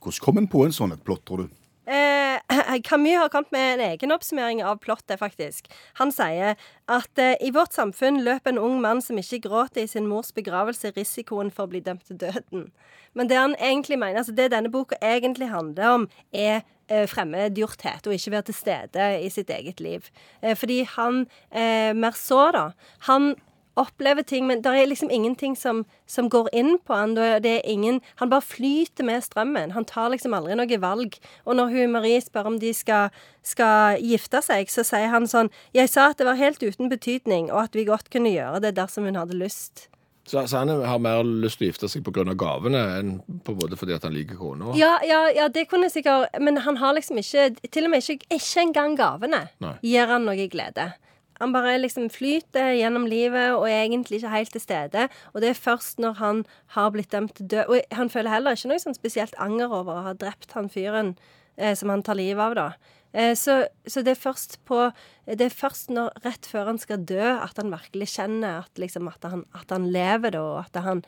Hvordan 0.04 0.22
kom 0.22 0.38
en 0.38 0.48
på 0.48 0.68
en 0.68 0.76
sånn 0.76 0.94
et 0.94 1.02
plott, 1.02 1.26
tror 1.26 1.48
du? 1.48 1.50
Eh, 1.86 2.82
Camus 2.84 3.20
har 3.20 3.30
kommet 3.30 3.52
med 3.52 3.74
en 3.74 3.84
egen 3.92 4.12
oppsummering 4.12 4.64
av 4.66 4.80
plottet, 4.82 5.20
faktisk. 5.20 5.70
Han 6.00 6.12
sier 6.14 6.56
at 6.90 7.22
eh, 7.22 7.36
i 7.46 7.52
vårt 7.54 7.76
samfunn 7.78 8.24
løper 8.26 8.54
en 8.54 8.62
ung 8.62 8.80
mann 8.82 9.04
som 9.06 9.20
ikke 9.22 9.44
gråter 9.46 9.86
i 9.86 9.90
sin 9.90 10.10
mors 10.10 10.34
begravelse, 10.34 10.96
risikoen 10.98 11.52
for 11.54 11.68
å 11.68 11.74
bli 11.76 11.84
dømt 11.86 12.08
til 12.10 12.20
døden. 12.26 12.70
Men 13.16 13.30
det 13.30 13.38
han 13.40 13.56
egentlig 13.62 14.00
mener, 14.02 14.24
altså 14.24 14.36
det 14.36 14.52
denne 14.52 14.72
boka 14.74 14.98
egentlig 15.02 15.52
handler 15.54 16.00
om, 16.00 16.08
er 16.34 16.64
eh, 16.90 17.06
fremmedgjorthet, 17.10 18.08
og 18.08 18.18
ikke 18.18 18.34
være 18.34 18.50
til 18.50 18.58
stede 18.58 19.10
i 19.22 19.30
sitt 19.34 19.54
eget 19.54 19.80
liv. 19.80 20.10
Eh, 20.42 20.58
fordi 20.58 20.84
han, 20.98 21.26
eh, 21.52 21.94
Merceau, 21.94 22.50
da, 22.56 22.70
han 23.08 23.36
opplever 23.76 24.24
ting, 24.24 24.48
men 24.48 24.62
det 24.64 24.72
er 24.72 24.88
liksom 24.88 25.12
ingenting 25.12 25.56
som, 25.60 25.84
som 26.08 26.30
går 26.32 26.50
inn 26.56 26.76
på 26.80 26.96
han. 26.96 27.16
Ingen, 27.64 28.02
han 28.22 28.32
bare 28.32 28.46
flyter 28.46 29.08
med 29.08 29.24
strømmen. 29.24 29.72
Han 29.76 29.88
tar 29.88 30.12
liksom 30.14 30.36
aldri 30.38 30.56
noe 30.58 30.80
valg. 30.82 31.18
Og 31.46 31.58
når 31.60 31.74
hun 31.74 31.96
Marie 31.96 32.22
spør 32.24 32.52
om 32.54 32.60
de 32.62 32.74
skal, 32.74 33.12
skal 33.44 34.00
gifte 34.04 34.42
seg, 34.46 34.72
så 34.72 34.86
sier 34.88 35.12
han 35.14 35.28
sånn 35.28 35.52
Jeg 35.76 35.92
sa 35.92 36.10
at 36.12 36.22
det 36.22 36.28
var 36.28 36.40
helt 36.40 36.64
uten 36.64 36.90
betydning, 36.90 37.52
og 37.52 37.68
at 37.68 37.76
vi 37.76 37.88
godt 37.88 38.10
kunne 38.14 38.34
gjøre 38.34 38.64
det 38.64 38.76
dersom 38.80 39.06
hun 39.08 39.20
hadde 39.20 39.38
lyst. 39.38 39.90
så, 40.26 40.48
så 40.48 40.64
han 40.64 40.70
har 40.70 41.00
mer 41.00 41.24
lyst 41.24 41.60
til 41.60 41.68
å 41.68 41.72
gifte 41.72 41.90
seg 41.92 42.04
pga. 42.06 42.26
gavene 42.34 42.82
enn 42.98 43.12
på 43.46 43.54
en 43.54 43.60
måte 43.60 43.78
fordi 43.78 43.94
at 43.94 44.04
han 44.08 44.16
liker 44.16 44.40
kona? 44.40 44.74
Ja, 44.80 44.98
ja, 45.06 45.28
ja, 45.30 45.48
det 45.48 45.68
kunne 45.70 45.86
jeg 45.90 46.00
sikkert 46.00 46.40
Men 46.42 46.58
han 46.66 46.78
har 46.82 46.96
liksom 46.98 47.20
ikke 47.22 47.52
Til 47.70 47.86
og 47.86 47.94
med 47.94 48.02
ikke, 48.02 48.26
ikke 48.34 48.64
engang 48.64 48.96
gavene 48.98 49.48
Nei. 49.62 49.76
gir 49.84 50.10
han 50.10 50.26
noe 50.26 50.48
glede. 50.50 50.94
Han 51.42 51.54
bare 51.56 51.78
liksom 51.82 52.10
flyter 52.14 52.74
gjennom 52.80 53.08
livet 53.12 53.54
og 53.56 53.68
er 53.70 53.84
egentlig 53.84 54.22
ikke 54.22 54.34
helt 54.34 54.54
til 54.56 54.64
stede. 54.64 55.08
Og 55.34 55.44
det 55.44 55.52
er 55.52 55.64
først 55.68 56.00
når 56.04 56.20
han 56.22 56.44
har 56.78 56.92
blitt 56.96 57.12
dømt 57.12 57.36
til 57.36 57.50
død 57.56 57.72
Og 57.72 57.96
han 57.98 58.12
føler 58.12 58.32
heller 58.32 58.56
ikke 58.56 58.72
noe 58.72 58.84
sånn 58.84 58.98
spesielt 58.98 59.36
anger 59.42 59.74
over 59.74 59.98
å 59.98 60.06
ha 60.10 60.14
drept 60.18 60.56
han 60.56 60.72
fyren 60.72 61.16
eh, 61.58 61.76
som 61.76 61.92
han 61.92 62.04
tar 62.06 62.20
livet 62.20 62.44
av, 62.44 62.56
da. 62.56 62.70
Eh, 63.16 63.36
så, 63.36 63.62
så 63.88 64.04
det 64.04 64.12
er 64.12 64.20
først 64.20 64.58
på 64.68 64.90
Det 65.26 65.46
er 65.46 65.54
først 65.54 65.90
når, 65.94 66.12
rett 66.26 66.46
før 66.50 66.68
han 66.68 66.80
skal 66.82 67.06
dø, 67.08 67.24
at 67.24 67.58
han 67.58 67.72
virkelig 67.74 68.10
kjenner 68.12 68.66
at, 68.66 68.72
liksom, 68.78 69.08
at, 69.10 69.24
han, 69.26 69.46
at 69.58 69.72
han 69.74 69.88
lever, 69.90 70.36
da, 70.36 70.42
og 70.44 70.60
at 70.62 70.78
han, 70.86 71.02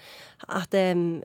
at, 0.47 0.73
em, 0.73 1.19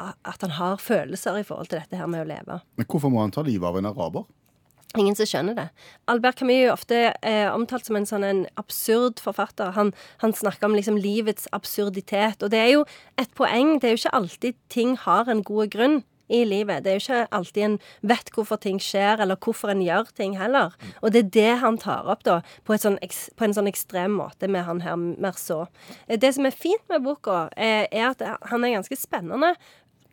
at 0.00 0.42
han 0.42 0.56
har 0.56 0.80
følelser 0.82 1.38
i 1.38 1.44
forhold 1.46 1.70
til 1.70 1.78
dette 1.78 2.00
her 2.00 2.10
med 2.10 2.24
å 2.24 2.30
leve. 2.32 2.58
Men 2.80 2.88
hvorfor 2.90 3.12
må 3.14 3.22
han 3.22 3.30
ta 3.30 3.44
livet 3.46 3.68
av 3.68 3.78
en 3.78 3.92
araber? 3.92 4.26
Ingen 4.98 5.14
som 5.14 5.28
skjønner 5.28 5.54
det. 5.54 5.68
Albert 6.10 6.40
Camus 6.40 6.56
er 6.64 6.72
ofte 6.72 7.00
eh, 7.22 7.46
omtalt 7.54 7.86
som 7.86 7.94
en 7.94 8.08
sånn 8.08 8.24
en 8.26 8.40
absurd 8.58 9.20
forfatter. 9.22 9.70
Han, 9.76 9.92
han 10.18 10.34
snakker 10.34 10.66
om 10.66 10.74
liksom 10.74 10.98
livets 10.98 11.46
absurditet. 11.54 12.42
Og 12.42 12.50
det 12.50 12.58
er 12.58 12.72
jo 12.72 12.86
et 13.20 13.30
poeng. 13.38 13.76
Det 13.78 13.86
er 13.86 13.94
jo 13.94 14.00
ikke 14.02 14.16
alltid 14.18 14.58
ting 14.72 14.96
har 14.98 15.30
en 15.30 15.44
god 15.46 15.70
grunn 15.70 16.00
i 16.30 16.44
livet. 16.46 16.82
Det 16.82 16.90
er 16.90 16.98
jo 16.98 17.04
ikke 17.04 17.20
alltid 17.38 17.66
en 17.66 17.76
vet 18.12 18.30
hvorfor 18.34 18.60
ting 18.62 18.78
skjer, 18.82 19.22
eller 19.22 19.38
hvorfor 19.38 19.72
en 19.72 19.82
gjør 19.82 20.10
ting 20.16 20.36
heller. 20.38 20.74
Og 21.02 21.14
det 21.14 21.24
er 21.24 21.30
det 21.36 21.52
han 21.62 21.78
tar 21.82 22.10
opp, 22.10 22.22
da, 22.26 22.40
på, 22.66 22.78
sånn, 22.78 22.98
på 23.00 23.46
en 23.46 23.56
sånn 23.56 23.70
ekstrem 23.70 24.14
måte 24.18 24.50
med 24.50 24.66
han 24.68 24.82
her 24.84 24.98
Merceau. 24.98 25.66
Eh, 26.06 26.18
Det 26.18 26.34
som 26.34 26.46
er 26.46 26.54
fint 26.54 26.82
med 26.90 27.06
boka, 27.06 27.48
eh, 27.56 27.86
er 27.90 28.10
at 28.12 28.22
han 28.50 28.64
er 28.64 28.78
ganske 28.78 28.98
spennende. 28.98 29.54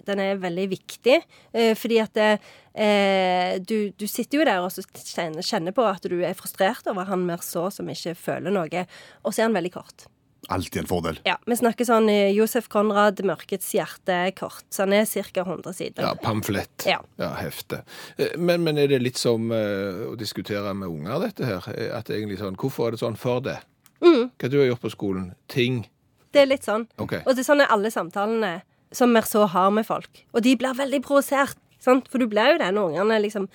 Den 0.08 0.22
er 0.24 0.40
veldig 0.42 0.66
viktig, 0.72 1.18
eh, 1.54 1.74
fordi 1.78 2.00
at 2.04 2.14
det, 2.18 2.30
eh, 2.74 3.58
du, 3.60 3.92
du 3.98 4.06
sitter 4.08 4.40
jo 4.42 4.46
der 4.48 4.64
og 4.64 4.72
så 4.74 4.84
kjenner, 4.88 5.46
kjenner 5.46 5.76
på 5.76 5.86
at 5.88 6.06
du 6.08 6.20
er 6.24 6.38
frustrert 6.38 6.88
over 6.88 7.08
han 7.10 7.26
mer 7.28 7.44
så 7.46 7.68
som 7.74 7.90
ikke 7.92 8.16
føler 8.18 8.54
noe, 8.54 8.86
og 9.24 9.34
så 9.34 9.44
er 9.44 9.50
han 9.50 9.58
veldig 9.58 9.74
kort. 9.76 10.08
Alltid 10.54 10.84
en 10.84 10.88
fordel. 10.88 11.18
Ja, 11.28 11.34
Vi 11.50 11.58
snakker 11.60 11.84
sånn 11.88 12.08
eh, 12.14 12.30
Josef 12.32 12.70
Konrad, 12.72 13.20
'Mørkets 13.20 13.74
hjerte', 13.76 14.32
kort. 14.38 14.64
Så 14.72 14.86
han 14.86 14.94
er 14.96 15.04
ca. 15.10 15.44
100 15.44 15.74
sider. 15.76 16.06
Ja, 16.06 16.14
pamflett. 16.16 16.86
Ja. 16.88 17.02
hefte. 17.42 17.82
Eh, 18.18 18.38
Men, 18.38 18.64
men 18.64 18.78
er 18.78 18.88
det 18.88 19.02
litt 19.02 19.18
som 19.20 19.52
å 19.52 20.16
diskutere 20.16 20.72
med 20.78 20.88
unger, 20.88 21.20
dette 21.26 21.50
her? 21.50 21.68
At 21.98 22.08
det 22.08 22.22
egentlig 22.22 22.40
sånn, 22.40 22.56
Hvorfor 22.56 22.88
er 22.88 22.96
det 22.96 23.04
sånn 23.04 23.20
for 23.20 23.42
det? 23.44 23.58
Hva 24.00 24.50
du 24.50 24.60
har 24.62 24.70
gjort 24.70 24.86
på 24.86 24.94
skolen? 24.94 25.32
Ting. 25.52 25.88
Det 26.32 26.44
er 26.44 26.50
litt 26.52 26.68
sånn. 26.68 26.86
Okay. 27.02 27.24
Og 27.26 27.34
det 27.36 27.42
er 27.44 27.48
sånn 27.48 27.64
er 27.64 27.72
alle 27.74 27.92
samtalene 27.94 28.52
som 28.96 29.12
Merceau 29.13 29.48
har 29.51 29.72
med 29.74 29.88
folk. 29.88 30.24
Og 30.34 30.44
de 30.46 30.56
blir 30.60 30.77
veldig 30.77 31.01
provosert. 31.06 31.58
Sant? 31.84 32.08
For 32.12 32.22
du 32.22 32.27
blir 32.29 32.53
jo 32.53 32.62
det 32.62 32.72
når 32.74 32.94
ungene 32.94 33.20
liksom 33.22 33.46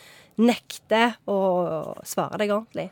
nekter 0.42 1.16
å 1.28 1.38
svare 2.06 2.38
deg 2.40 2.52
ordentlig. 2.54 2.88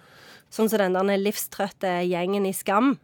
Sånn 0.50 0.68
som 0.70 0.82
den 0.82 0.98
der 0.98 1.22
livstrøtte 1.22 2.00
gjengen 2.08 2.48
i 2.48 2.54
Skam. 2.56 2.96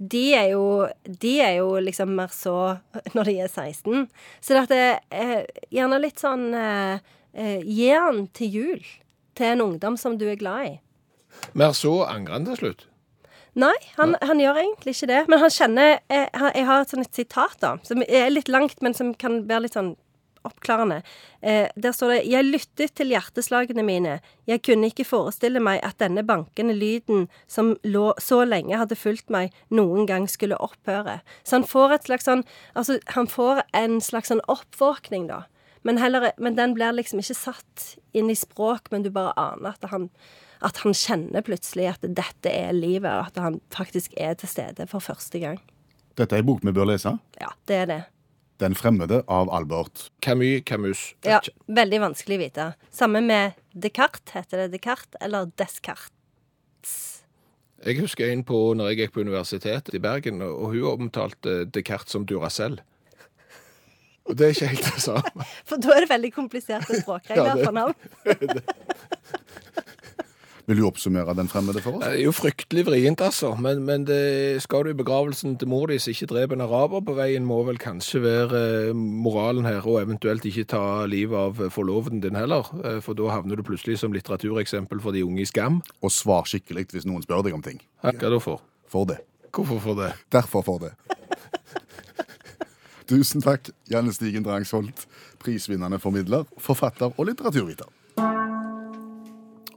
De 0.00 0.30
er 0.34 0.50
jo, 0.54 0.88
de 1.04 1.34
er 1.44 1.58
jo 1.60 1.74
liksom 1.82 2.14
Merceau 2.16 2.80
når 3.16 3.30
de 3.30 3.36
er 3.44 3.50
16. 3.52 4.06
Så 4.40 4.64
det 4.70 4.82
er 5.12 5.48
gjerne 5.70 6.00
litt 6.00 6.22
sånn 6.22 6.50
eh, 6.56 7.02
eh, 7.36 7.60
Gi 7.64 7.90
han 7.92 8.24
til 8.36 8.56
jul. 8.56 8.86
Til 9.38 9.54
en 9.54 9.66
ungdom 9.68 9.98
som 10.00 10.16
du 10.18 10.26
er 10.28 10.40
glad 10.40 10.66
i. 10.66 10.72
Mer 11.54 11.76
så 11.76 12.00
angrer 12.08 12.40
han 12.40 12.48
til 12.48 12.58
slutt. 12.58 12.89
Nei, 13.58 13.74
han, 13.96 14.14
han 14.22 14.38
gjør 14.38 14.60
egentlig 14.62 14.94
ikke 14.94 15.10
det. 15.10 15.24
Men 15.30 15.42
han 15.42 15.50
kjenner 15.50 15.96
Jeg, 16.10 16.28
jeg 16.30 16.66
har 16.68 16.84
et 16.84 16.92
sånt 16.92 17.06
et 17.06 17.18
sitat, 17.22 17.56
da, 17.62 17.74
som 17.86 18.04
er 18.06 18.30
litt 18.30 18.48
langt, 18.52 18.78
men 18.84 18.94
som 18.94 19.12
kan 19.18 19.42
være 19.48 19.66
litt 19.66 19.78
sånn 19.78 19.96
oppklarende. 20.46 21.02
Eh, 21.42 21.68
der 21.76 21.92
står 21.92 22.08
det 22.08 22.30
'Jeg 22.30 22.44
lyttet 22.44 22.94
til 22.94 23.08
hjerteslagene 23.12 23.82
mine. 23.82 24.20
Jeg 24.46 24.62
kunne 24.62 24.86
ikke 24.86 25.04
forestille 25.04 25.60
meg 25.60 25.80
at 25.82 25.98
denne 25.98 26.22
bankende 26.26 26.74
lyden 26.74 27.28
som 27.46 27.76
lå 27.84 28.14
så 28.18 28.44
lenge 28.44 28.76
hadde 28.76 28.96
fulgt 28.96 29.30
meg, 29.30 29.52
noen 29.70 30.06
gang 30.06 30.28
skulle 30.28 30.56
opphøre'. 30.56 31.20
Så 31.44 31.56
han 31.56 31.64
får 31.64 31.92
et 31.92 32.04
slags 32.04 32.24
sånn 32.24 32.44
Altså, 32.74 32.98
han 33.06 33.26
får 33.26 33.62
en 33.74 34.00
slags 34.00 34.28
sånn 34.28 34.40
oppvåkning, 34.48 35.28
da. 35.28 35.42
Men, 35.82 35.98
heller, 35.98 36.32
men 36.38 36.54
den 36.54 36.74
blir 36.74 36.92
liksom 36.92 37.20
ikke 37.20 37.34
satt 37.34 37.96
inn 38.12 38.30
i 38.30 38.34
språk, 38.34 38.90
men 38.90 39.02
du 39.02 39.10
bare 39.10 39.32
aner 39.36 39.70
at 39.70 39.90
han, 39.90 40.10
at 40.60 40.80
han 40.84 40.96
kjenner 40.96 41.44
plutselig 41.46 41.86
at 41.94 42.02
dette 42.04 42.52
er 42.52 42.72
livet, 42.76 43.08
og 43.10 43.30
at 43.30 43.40
han 43.40 43.60
faktisk 43.72 44.14
er 44.20 44.34
til 44.40 44.50
stede 44.50 44.86
for 44.90 45.00
første 45.04 45.40
gang. 45.42 45.60
Dette 46.18 46.36
er 46.36 46.42
en 46.42 46.48
bok 46.50 46.64
vi 46.66 46.74
bør 46.76 46.90
lese. 46.90 47.14
Ja, 47.40 47.52
det 47.70 47.76
er 47.76 47.86
det. 47.88 48.00
Den 48.60 48.74
fremmede 48.76 49.22
av 49.24 49.48
Albert. 49.56 50.10
Camus, 50.20 50.60
Camus. 50.68 51.04
Ja, 51.24 51.38
Veldig 51.66 52.00
vanskelig 52.02 52.36
å 52.36 52.42
vite. 52.42 52.66
Samme 52.92 53.22
med 53.24 53.56
Descartes. 53.72 54.34
Heter 54.36 54.66
det 54.66 54.74
Descartes 54.74 55.16
eller 55.24 55.48
Descartes? 55.56 56.92
Jeg 57.80 57.96
husker 58.02 58.28
en 58.28 58.44
på 58.44 58.58
når 58.76 58.90
jeg 58.92 58.98
gikk 59.00 59.14
på 59.14 59.24
universitetet 59.24 59.96
i 59.96 60.02
Bergen, 60.04 60.42
og 60.44 60.74
hun 60.74 60.84
omtalte 61.06 61.62
Descartes 61.72 62.12
som 62.12 62.28
Duracell. 62.28 62.82
Og 64.28 64.36
det 64.36 64.46
er 64.46 64.52
ikke 64.54 64.68
helt 64.74 64.84
det 64.90 65.02
samme. 65.02 65.46
For 65.68 65.80
da 65.80 65.94
er 65.96 66.04
det 66.04 66.10
veldig 66.12 66.30
kompliserte 66.36 67.00
språkregler 67.00 67.56
Ja, 67.56 67.64
for 67.64 67.74
navn. 67.74 67.96
Vil 70.70 70.78
du 70.78 70.84
oppsummere 70.86 71.34
Den 71.34 71.48
fremmede 71.50 71.80
for 71.82 71.96
oss? 71.96 72.04
Det 72.04 72.20
er 72.20 72.20
jo 72.22 72.30
fryktelig 72.30 72.84
vrient, 72.86 73.22
altså. 73.26 73.56
Men, 73.58 73.80
men 73.88 74.04
det, 74.06 74.62
skal 74.62 74.84
du 74.86 74.92
i 74.92 74.98
begravelsen 75.00 75.56
til 75.58 75.66
mor 75.72 75.90
di, 75.90 75.96
så 75.98 76.12
ikke 76.12 76.28
drep 76.30 76.54
en 76.54 76.62
araber 76.62 77.02
på 77.08 77.16
veien, 77.18 77.42
må 77.48 77.58
vel 77.66 77.80
kanskje 77.82 78.22
være 78.22 78.60
eh, 78.92 78.94
moralen 78.94 79.66
her, 79.66 79.82
og 79.82 79.98
eventuelt 80.04 80.46
ikke 80.46 80.68
ta 80.70 80.84
livet 81.10 81.34
av 81.40 81.72
forloveden 81.74 82.22
din 82.22 82.38
heller. 82.38 82.70
eh, 82.84 83.00
For 83.02 83.18
da 83.18 83.32
havner 83.34 83.58
du 83.58 83.66
plutselig 83.66 83.98
som 83.98 84.14
litteratureksempel 84.14 85.02
for 85.02 85.16
de 85.16 85.24
unge 85.26 85.42
i 85.42 85.50
skam. 85.50 85.82
Og 86.06 86.14
svar 86.14 86.46
skikkelig 86.46 86.86
hvis 86.94 87.08
noen 87.10 87.26
spør 87.26 87.42
deg 87.48 87.58
om 87.58 87.66
ting. 87.66 87.82
Hva 88.06 88.14
da 88.14 88.38
for? 88.38 88.62
For 88.86 89.10
det. 89.10 89.18
Hvorfor 89.50 89.82
for 89.82 89.98
det? 89.98 90.12
Derfor 90.30 90.62
for 90.62 90.86
det. 90.86 90.94
Tusen 93.10 93.42
takk, 93.42 93.72
Janne 93.90 94.14
Stigen 94.14 94.46
Drangsholt, 94.46 95.08
prisvinnende 95.42 95.98
formidler, 95.98 96.46
forfatter 96.62 97.10
og 97.16 97.26
litteraturviter. 97.26 97.90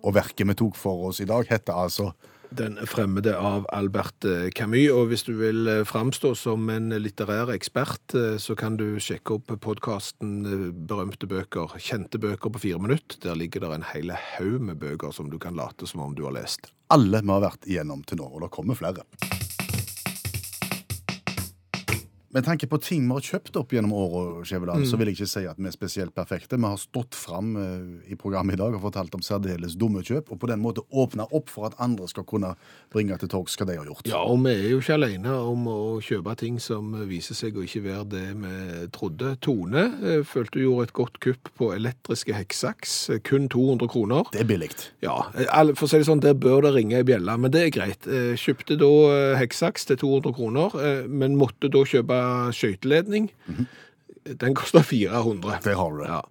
Og 0.03 0.15
verket 0.17 0.47
vi 0.49 0.55
tok 0.59 0.77
for 0.79 1.09
oss 1.09 1.21
i 1.23 1.27
dag, 1.29 1.47
heter 1.49 1.77
altså 1.85 2.11
Den 2.53 2.75
fremmede 2.85 3.31
av 3.33 3.63
Albert 3.73 4.27
eh, 4.29 4.49
Camus. 4.53 4.91
Og 4.93 5.07
hvis 5.09 5.23
du 5.25 5.31
vil 5.39 5.65
eh, 5.71 5.85
framstå 5.87 6.33
som 6.37 6.67
en 6.69 6.91
litterær 7.01 7.49
ekspert, 7.55 8.13
eh, 8.13 8.35
så 8.37 8.53
kan 8.59 8.77
du 8.77 8.99
sjekke 9.01 9.39
opp 9.39 9.55
podkasten 9.63 10.43
Berømte 10.89 11.29
bøker, 11.29 11.73
kjente 11.81 12.21
bøker 12.21 12.53
på 12.53 12.65
fire 12.67 12.83
minutter. 12.83 13.17
Der 13.23 13.39
ligger 13.39 13.65
det 13.65 13.71
en 13.79 13.89
hel 13.93 14.13
haug 14.13 14.59
med 14.69 14.77
bøker 14.83 15.15
som 15.15 15.31
du 15.33 15.39
kan 15.41 15.57
late 15.57 15.89
som 15.89 16.03
om 16.05 16.13
du 16.13 16.27
har 16.27 16.37
lest. 16.37 16.73
alle 16.93 17.23
vi 17.23 17.33
har 17.33 17.41
vært 17.41 17.65
igjennom 17.65 18.03
til 18.05 18.21
nå, 18.21 18.27
og 18.29 18.45
det 18.45 18.53
kommer 18.53 18.77
flere. 18.77 19.07
Med 22.33 22.45
tanke 22.45 22.65
på 22.65 22.79
ting 22.81 23.03
vi 23.05 23.13
har 23.13 23.21
kjøpt 23.21 23.57
opp 23.61 23.73
gjennom 23.75 23.91
året, 23.93 24.49
mm. 24.49 24.85
så 24.89 24.97
vil 24.97 25.11
jeg 25.11 25.19
ikke 25.19 25.29
si 25.29 25.43
at 25.45 25.59
vi 25.61 25.67
er 25.69 25.73
spesielt 25.75 26.15
perfekte. 26.17 26.57
Vi 26.57 26.65
har 26.65 26.79
stått 26.81 27.13
fram 27.13 27.51
eh, 27.61 28.09
i 28.09 28.15
programmet 28.17 28.57
i 28.57 28.61
dag 28.61 28.73
og 28.73 28.81
fortalt 28.87 29.13
om 29.13 29.21
særdeles 29.21 29.75
dumme 29.77 30.01
kjøp, 30.01 30.31
og 30.33 30.39
på 30.41 30.49
den 30.49 30.63
måte 30.63 30.81
åpna 30.89 31.27
opp 31.29 31.51
for 31.53 31.69
at 31.69 31.77
andre 31.83 32.07
skal 32.09 32.25
kunne 32.25 32.55
bringe 32.93 33.19
til 33.21 33.29
torgs 33.29 33.53
hva 33.59 33.67
de 33.69 33.75
har 33.77 33.85
gjort. 33.85 34.09
Ja, 34.09 34.23
og 34.25 34.41
vi 34.47 34.53
er 34.55 34.65
jo 34.71 34.79
ikke 34.81 34.97
alene 34.97 35.35
om 35.45 35.67
å 35.69 35.75
kjøpe 36.01 36.33
ting 36.41 36.57
som 36.63 36.95
viser 37.05 37.37
seg 37.37 37.59
å 37.59 37.67
ikke 37.67 37.83
være 37.85 38.07
det 38.15 38.23
vi 38.41 38.89
trodde. 38.97 39.35
Tone 39.45 39.85
eh, 40.01 40.25
følte 40.25 40.57
hun 40.57 40.65
gjorde 40.65 40.89
et 40.89 40.95
godt 41.03 41.21
kupp 41.21 41.53
på 41.61 41.69
elektriske 41.77 42.33
hekksaks, 42.33 42.97
eh, 43.13 43.21
kun 43.21 43.45
200 43.53 43.91
kroner. 43.93 44.33
Det 44.33 44.41
er 44.41 44.49
billig. 44.49 44.71
Ja, 45.05 45.19
for 45.75 45.85
å 45.85 45.91
si 45.91 46.01
det 46.01 46.09
sånn, 46.09 46.25
der 46.25 46.33
bør 46.33 46.65
det 46.65 46.73
ringe 46.79 47.03
i 47.03 47.05
bjelle, 47.05 47.37
men 47.37 47.53
det 47.53 47.67
er 47.67 47.71
greit. 47.77 48.09
Kjøpte 48.41 48.81
da 48.81 48.91
hekksaks 49.37 49.85
til 49.91 50.01
200 50.01 50.33
kroner, 50.33 50.81
men 51.05 51.37
måtte 51.37 51.69
da 51.69 51.85
kjøpe 51.85 52.22
skøyteledning. 52.55 53.31
Den 54.23 54.55
koster 54.55 54.83
400. 54.87 55.57
Det 55.63 55.73
har 55.75 55.91
du. 55.91 56.03
Ja. 56.07 56.21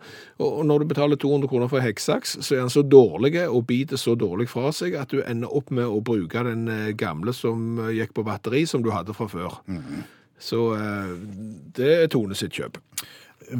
Og 0.41 0.63
når 0.67 0.83
du 0.83 0.89
betaler 0.95 1.17
200 1.21 1.49
kroner 1.51 1.69
for 1.69 1.85
hekksaks, 1.85 2.39
så 2.41 2.55
er 2.57 2.63
den 2.65 2.73
så 2.73 2.83
dårlig 2.83 3.35
og 3.45 3.67
biter 3.69 4.01
så 4.01 4.15
dårlig 4.17 4.49
fra 4.49 4.73
seg 4.73 4.97
at 4.97 5.13
du 5.13 5.21
ender 5.21 5.53
opp 5.53 5.71
med 5.75 5.85
å 5.85 6.01
bruke 6.05 6.45
den 6.47 6.65
eh, 6.73 6.95
gamle 6.97 7.35
som 7.37 7.77
eh, 7.83 7.93
gikk 7.99 8.15
på 8.17 8.25
batteri, 8.27 8.65
som 8.67 8.85
du 8.85 8.91
hadde 8.95 9.17
fra 9.17 9.29
før. 9.29 9.61
Så 10.41 10.73
eh, 10.79 11.13
det 11.77 11.93
er 11.99 12.11
Tone 12.13 12.39
sitt 12.39 12.57
kjøp. 12.57 12.81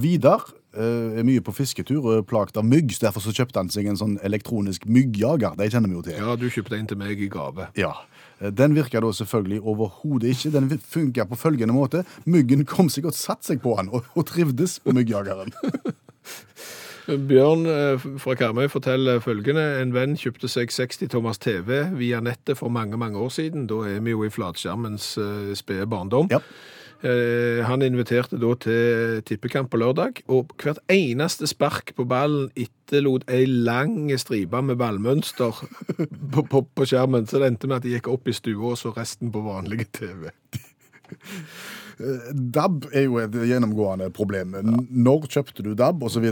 Vidar 0.01 0.49
er 0.73 1.27
mye 1.27 1.43
på 1.45 1.53
fisketur 1.53 2.01
og 2.01 2.15
er 2.17 2.23
plaget 2.29 2.57
av 2.57 2.65
mygg, 2.65 2.95
så 2.97 3.07
derfor 3.09 3.21
så 3.25 3.33
kjøpte 3.37 3.61
han 3.61 3.69
seg 3.73 3.91
en 3.91 3.99
sånn 4.01 4.15
elektronisk 4.25 4.87
myggjager. 4.89 5.57
Det 5.59 5.71
kjenner 5.75 5.93
vi 5.93 5.99
jo 5.99 6.05
til. 6.07 6.17
Ja, 6.17 6.37
du 6.37 6.47
kjøpte 6.49 6.79
en 6.79 6.89
til 6.89 7.01
meg 7.01 7.21
i 7.21 7.29
gave. 7.33 7.69
Ja. 7.77 7.93
Eh, 8.41 8.51
Den 8.51 8.75
virka 8.75 9.01
da 9.01 9.13
selvfølgelig 9.13 9.61
overhodet 9.63 10.33
ikke. 10.33 10.53
Den 10.55 10.71
funka 10.79 11.27
på 11.29 11.39
følgende 11.39 11.77
måte. 11.77 12.05
Myggen 12.25 12.65
kom 12.65 12.89
seg 12.93 13.07
og 13.07 13.15
satte 13.17 13.53
seg 13.53 13.63
på 13.63 13.77
han, 13.79 13.93
og, 13.93 14.09
og 14.17 14.27
trivdes 14.27 14.79
på 14.81 14.95
myggjageren. 14.97 15.53
Bjørn 17.29 17.65
eh, 17.67 18.05
fra 18.23 18.35
Karmøy 18.39 18.69
forteller 18.71 19.19
følgende. 19.25 19.65
En 19.83 19.93
venn 19.95 20.15
kjøpte 20.17 20.49
seg 20.51 20.71
60 20.71 21.11
Thomas 21.11 21.41
TV 21.43 21.89
via 21.99 22.21
nettet 22.23 22.59
for 22.61 22.71
mange, 22.71 22.97
mange 22.97 23.19
år 23.19 23.33
siden. 23.35 23.67
Da 23.71 23.83
er 23.91 24.01
vi 24.07 24.15
jo 24.15 24.23
i 24.25 24.31
flatskjermens 24.31 25.17
spede 25.59 25.89
barndom. 25.91 26.31
Ja. 26.31 26.39
Eh, 27.03 27.65
han 27.67 27.83
inviterte 27.83 28.39
da 28.39 28.53
til 28.63 29.23
tippekamp 29.27 29.73
på 29.73 29.81
lørdag, 29.83 30.23
og 30.31 30.53
hvert 30.63 30.79
eneste 30.93 31.49
spark 31.51 31.91
på 31.99 32.07
ballen 32.07 32.51
etterlot 32.55 33.27
ei 33.27 33.43
lang 33.49 34.07
stripe 34.23 34.61
med 34.63 34.79
ballmønster 34.79 35.63
på, 36.33 36.45
på, 36.47 36.63
på 36.63 36.87
skjermen. 36.87 37.27
Så 37.27 37.43
det 37.43 37.51
endte 37.51 37.71
med 37.71 37.81
at 37.81 37.87
de 37.87 37.97
gikk 37.97 38.11
opp 38.13 38.31
i 38.31 38.37
stua 38.37 38.75
og 38.75 38.79
så 38.79 38.95
resten 38.95 39.33
på 39.35 39.43
vanlige 39.43 39.91
TV. 39.99 40.31
DAB 42.33 42.87
er 42.95 43.05
jo 43.05 43.19
et 43.21 43.35
gjennomgående 43.51 44.09
problem. 44.15 44.55
Når 44.89 45.27
kjøpte 45.35 45.67
du 45.67 45.75
DAB, 45.79 46.07
osv.? 46.07 46.25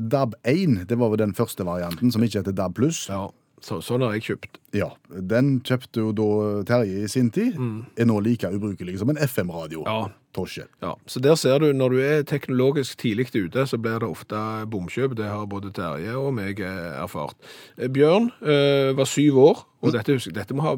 DAB 0.00 0.38
1 0.48 0.84
det 0.88 0.98
var 0.98 1.12
vel 1.12 1.26
den 1.26 1.36
første 1.36 1.66
varianten, 1.66 2.14
som 2.14 2.24
ikke 2.24 2.40
heter 2.40 2.56
DAB 2.56 2.78
pluss. 2.78 3.04
Ja, 3.10 3.26
så, 3.64 3.80
sånn 3.84 4.04
har 4.06 4.16
jeg 4.16 4.26
kjøpt. 4.30 4.58
Ja, 4.76 4.90
Den 5.08 5.58
kjøpte 5.66 6.02
jo 6.04 6.12
da 6.16 6.30
Terje 6.68 7.04
i 7.04 7.10
sin 7.10 7.30
tid. 7.34 7.56
Er 7.98 8.08
nå 8.08 8.18
like 8.24 8.50
ubrukelig 8.52 8.98
som 9.00 9.10
en 9.12 9.20
FM-radio. 9.24 9.84
Ja. 9.86 10.08
Tosje. 10.36 10.66
Ja, 10.84 10.92
så 11.06 11.20
der 11.24 11.34
ser 11.34 11.58
du, 11.58 11.72
når 11.72 11.94
du 11.94 11.98
er 12.04 12.26
teknologisk 12.28 12.98
tidlig 13.00 13.30
ute, 13.34 13.64
så 13.66 13.78
blir 13.80 13.98
det 14.02 14.08
ofte 14.08 14.36
bomkjøp. 14.70 15.16
Det 15.16 15.26
har 15.26 15.48
både 15.50 15.72
Terje 15.74 16.14
og 16.20 16.34
meg 16.36 16.60
eh, 16.60 17.00
erfart. 17.00 17.36
Eh, 17.78 17.88
Bjørn 17.88 18.30
øh, 18.42 18.92
var 18.98 19.08
syv 19.08 19.38
år, 19.38 19.64
og 19.80 19.92
dette, 19.94 20.16
dette 20.34 20.54
må 20.58 20.64
ha 20.64 20.72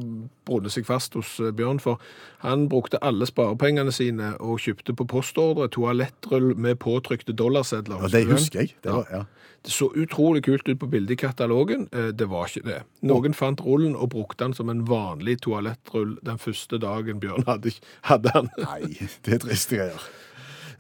brunnet 0.44 0.74
seg 0.74 0.84
fast 0.84 1.14
hos 1.16 1.38
eh, 1.40 1.52
Bjørn, 1.56 1.78
for 1.80 2.00
han 2.42 2.66
brukte 2.68 3.00
alle 3.00 3.24
sparepengene 3.28 3.92
sine 3.96 4.34
og 4.44 4.58
kjøpte 4.60 4.92
på 4.98 5.06
postordre 5.08 5.70
toalettrull 5.72 6.52
med 6.60 6.76
påtrykte 6.82 7.32
dollarsedler. 7.32 8.02
Ja, 8.04 8.10
Det 8.12 8.26
husker 8.28 8.60
jeg. 8.66 8.74
Det 8.84 8.92
var, 8.92 9.06
ja. 9.10 9.22
Det 9.64 9.72
så 9.72 9.90
utrolig 9.92 10.42
kult 10.44 10.68
ut 10.68 10.78
på 10.80 10.88
bildet 10.88 11.16
i 11.16 11.20
katalogen. 11.26 11.88
Eh, 11.92 12.12
Det 12.16 12.28
var 12.28 12.48
ikke 12.48 12.64
det. 12.68 12.78
Noen 13.02 13.34
fant 13.36 13.60
rullen 13.64 13.96
og 13.96 14.10
brukte 14.12 14.44
den 14.44 14.54
som 14.56 14.68
en 14.72 14.84
vanlig 14.88 15.40
toalettrull 15.44 16.18
den 16.24 16.38
første 16.40 16.78
dagen 16.80 17.20
Bjørn 17.20 17.44
hadde, 17.48 17.72
hadde 18.08 18.32
den. 18.36 18.48
Nei, 18.68 19.08
det 19.24 19.34
er 19.38 19.44
triste 19.48 19.76
greier. 19.80 20.08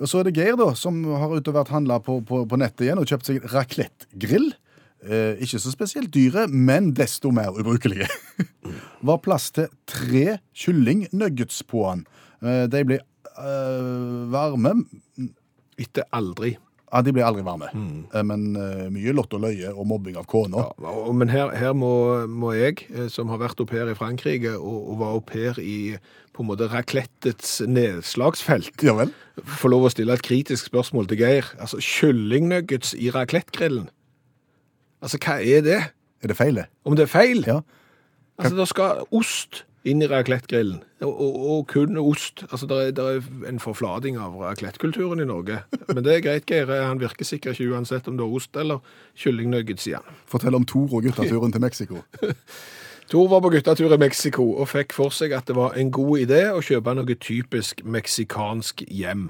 Og 0.00 0.08
så 0.08 0.20
er 0.20 0.28
det 0.30 0.36
Geir, 0.36 0.56
da, 0.56 0.70
som 0.80 1.02
har 1.04 1.28
ute 1.36 1.52
og 1.52 1.56
vært 1.58 1.72
handla 1.74 1.98
på, 2.00 2.22
på, 2.24 2.44
på 2.48 2.56
nettet 2.56 2.86
igjen 2.86 3.00
og 3.02 3.08
kjøpt 3.08 3.26
seg 3.28 3.42
raclette-grill. 3.52 4.46
Eh, 5.00 5.38
ikke 5.40 5.60
så 5.62 5.72
spesielt 5.72 6.12
dyre, 6.12 6.46
men 6.48 6.92
desto 6.96 7.32
mer 7.32 7.56
ubrukelige. 7.56 8.08
Var 9.08 9.20
plass 9.24 9.50
til 9.56 9.70
tre 9.88 10.40
kyllingnuggets 10.52 11.62
på 11.68 11.86
han. 11.88 12.02
Eh, 12.44 12.66
de 12.70 12.82
ble 12.84 12.98
eh, 13.00 13.94
varme. 14.32 14.74
Etter 15.80 16.04
aldri. 16.12 16.58
Ja, 16.90 17.04
De 17.06 17.12
ble 17.14 17.22
aldri 17.22 17.44
varme, 17.46 17.68
mm. 17.70 17.98
men 18.26 18.56
uh, 18.58 18.88
mye 18.90 19.12
lott 19.14 19.30
og 19.36 19.44
løye 19.44 19.68
og 19.70 19.84
mobbing 19.86 20.16
av 20.18 20.24
kona. 20.26 20.64
Ja, 20.82 20.94
men 21.14 21.30
her, 21.30 21.52
her 21.54 21.70
må, 21.70 21.92
må 22.26 22.50
jeg, 22.56 22.82
som 23.14 23.30
har 23.30 23.38
vært 23.38 23.62
au 23.62 23.66
pair 23.70 23.86
i 23.86 23.94
Frankrike, 23.94 24.56
og, 24.58 24.88
og 24.90 24.98
var 24.98 25.14
au 25.14 25.22
pair 25.22 25.60
i 25.62 25.94
på 26.34 26.42
en 26.42 26.48
måte 26.50 26.66
raklettets 26.72 27.60
nedslagsfelt, 27.70 28.74
Ja 28.82 29.06
få 29.60 29.70
lov 29.70 29.86
å 29.86 29.92
stille 29.92 30.12
et 30.18 30.26
kritisk 30.26 30.66
spørsmål 30.66 31.06
til 31.08 31.22
Geir. 31.22 31.46
Altså, 31.62 31.78
kyllingnuggets 31.80 32.92
i 32.98 33.12
raclettgrillen. 33.14 33.86
Altså, 35.00 35.20
hva 35.24 35.40
er 35.40 35.64
det? 35.64 35.80
Er 36.20 36.28
det 36.32 36.36
feil, 36.36 36.60
det? 36.60 36.68
Om 36.84 36.96
det 36.96 37.06
er 37.06 37.12
feil? 37.12 37.44
Ja. 37.46 37.60
Altså, 38.38 38.56
det 38.56 38.68
skal 38.68 39.04
ost 39.16 39.64
inn 39.88 40.02
i 40.04 40.08
raclettgrillen, 40.10 40.82
og, 41.00 41.12
og, 41.12 41.36
og 41.50 41.60
kun 41.72 41.96
ost. 42.00 42.44
Altså, 42.50 42.68
det 42.68 42.98
er, 42.98 43.16
er 43.16 43.48
en 43.48 43.60
forflading 43.62 44.18
av 44.20 44.36
raclettekulturen 44.36 45.22
i 45.24 45.28
Norge. 45.28 45.62
Men 45.88 46.04
det 46.04 46.18
er 46.18 46.24
greit, 46.26 46.46
Geir. 46.48 46.72
Han 46.84 47.00
virker 47.00 47.24
sikkert 47.24 47.56
ikke 47.56 47.72
uansett 47.72 48.08
om 48.10 48.18
det 48.20 48.26
er 48.26 48.36
ost 48.36 48.60
eller 48.60 48.84
kyllingnuggets 49.22 49.88
igjen. 49.88 50.12
Fortell 50.28 50.58
om 50.58 50.68
Tor 50.68 50.98
og 50.98 51.08
guttaturen 51.08 51.56
til 51.56 51.64
Mexico. 51.64 52.04
Tor 53.10 53.26
var 53.26 53.40
på 53.42 53.48
guttetur 53.50 53.90
i 53.90 53.96
Mexico 53.98 54.44
og 54.62 54.68
fikk 54.70 54.92
for 54.94 55.10
seg 55.10 55.32
at 55.34 55.48
det 55.50 55.56
var 55.58 55.74
en 55.74 55.88
god 55.90 56.20
idé 56.22 56.44
å 56.54 56.60
kjøpe 56.62 56.92
noe 56.94 57.16
typisk 57.18 57.80
meksikansk 57.82 58.84
hjem. 58.86 59.24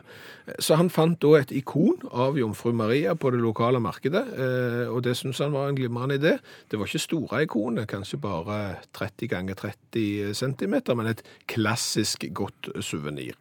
Så 0.61 0.77
han 0.77 0.91
fant 0.93 1.17
da 1.23 1.31
et 1.39 1.55
ikon 1.57 2.03
av 2.13 2.37
jomfru 2.37 2.75
Maria 2.77 3.15
på 3.17 3.31
det 3.33 3.41
lokale 3.41 3.81
markedet, 3.81 4.21
eh, 4.37 4.83
og 4.85 5.01
det 5.07 5.15
syntes 5.17 5.41
han 5.41 5.57
var 5.57 5.71
en 5.71 5.79
glimrende 5.79 6.19
idé. 6.21 6.35
Det 6.69 6.77
var 6.77 6.91
ikke 6.91 7.01
store 7.07 7.41
ikonet, 7.47 7.89
kanskje 7.89 8.21
bare 8.21 8.59
30 8.99 9.33
ganger 9.33 9.57
30 9.63 10.37
cm, 10.37 10.77
men 11.01 11.15
et 11.15 11.25
klassisk 11.49 12.29
godt 12.37 12.69
suvenir. 12.85 13.33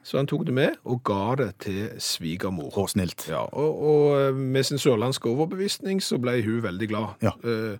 Så 0.00 0.16
han 0.16 0.28
tok 0.32 0.46
det 0.48 0.56
med 0.56 0.80
og 0.88 1.04
ga 1.04 1.36
det 1.42 1.50
til 1.66 1.92
svigermor. 2.00 2.72
Og 2.72 2.88
snilt. 2.92 3.28
Ja, 3.28 3.44
og, 3.52 3.84
og 3.84 4.40
med 4.40 4.64
sin 4.64 4.80
sørlandske 4.80 5.28
overbevisning 5.28 6.00
så 6.00 6.16
ble 6.20 6.40
hun 6.44 6.64
veldig 6.64 6.88
glad. 6.88 7.16
Ja. 7.24 7.36
Eh, 7.44 7.76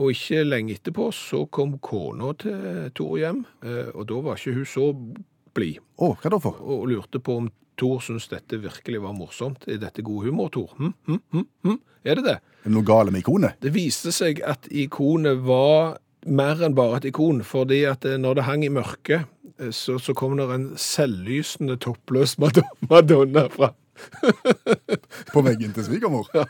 og 0.00 0.12
ikke 0.14 0.44
lenge 0.46 0.76
etterpå 0.78 1.10
så 1.12 1.42
kom 1.52 1.76
kona 1.84 2.32
til 2.40 2.90
Tor 2.96 3.18
hjem, 3.20 3.42
eh, 3.64 3.90
og 3.92 4.06
da 4.08 4.20
var 4.24 4.38
ikke 4.40 4.54
hun 4.56 4.68
så 4.68 4.86
blid, 5.52 5.82
Oh, 6.00 6.14
hva 6.16 6.30
da 6.32 6.38
for? 6.40 6.56
og 6.64 6.86
lurte 6.88 7.20
på 7.20 7.36
om 7.42 7.50
Tor 7.76 8.00
syntes 8.04 8.28
dette 8.28 8.58
virkelig 8.60 9.00
var 9.02 9.14
morsomt. 9.16 9.64
Er 9.66 9.78
dette 9.80 10.04
god 10.04 10.26
humor, 10.26 10.48
Tor? 10.52 10.72
Hm? 10.78 10.92
Hm? 11.08 11.20
Hm? 11.32 11.46
Hm? 11.66 11.78
Er 12.04 12.18
det 12.18 12.24
det? 12.24 12.34
Er 12.62 12.68
det 12.68 12.72
noe 12.74 12.86
gale 12.86 13.12
med 13.14 13.22
ikonet? 13.24 13.56
Det 13.64 13.72
viste 13.74 14.12
seg 14.14 14.42
at 14.44 14.68
ikonet 14.70 15.40
var 15.46 15.96
mer 16.26 16.60
enn 16.62 16.76
bare 16.76 17.00
et 17.00 17.08
ikon, 17.10 17.40
fordi 17.46 17.82
at 17.88 18.04
eh, 18.06 18.18
når 18.20 18.38
det 18.38 18.44
hang 18.48 18.64
i 18.66 18.70
mørket, 18.72 19.24
eh, 19.58 19.72
så, 19.74 19.96
så 19.98 20.14
kom 20.14 20.36
det 20.38 20.48
en 20.54 20.68
selvlysende 20.78 21.76
toppløs 21.82 22.36
Madonna 22.38 23.48
fra 23.52 23.72
På 25.34 25.42
veggen 25.44 25.74
til 25.76 25.84
svigermor? 25.86 26.28
Ja. 26.34 26.44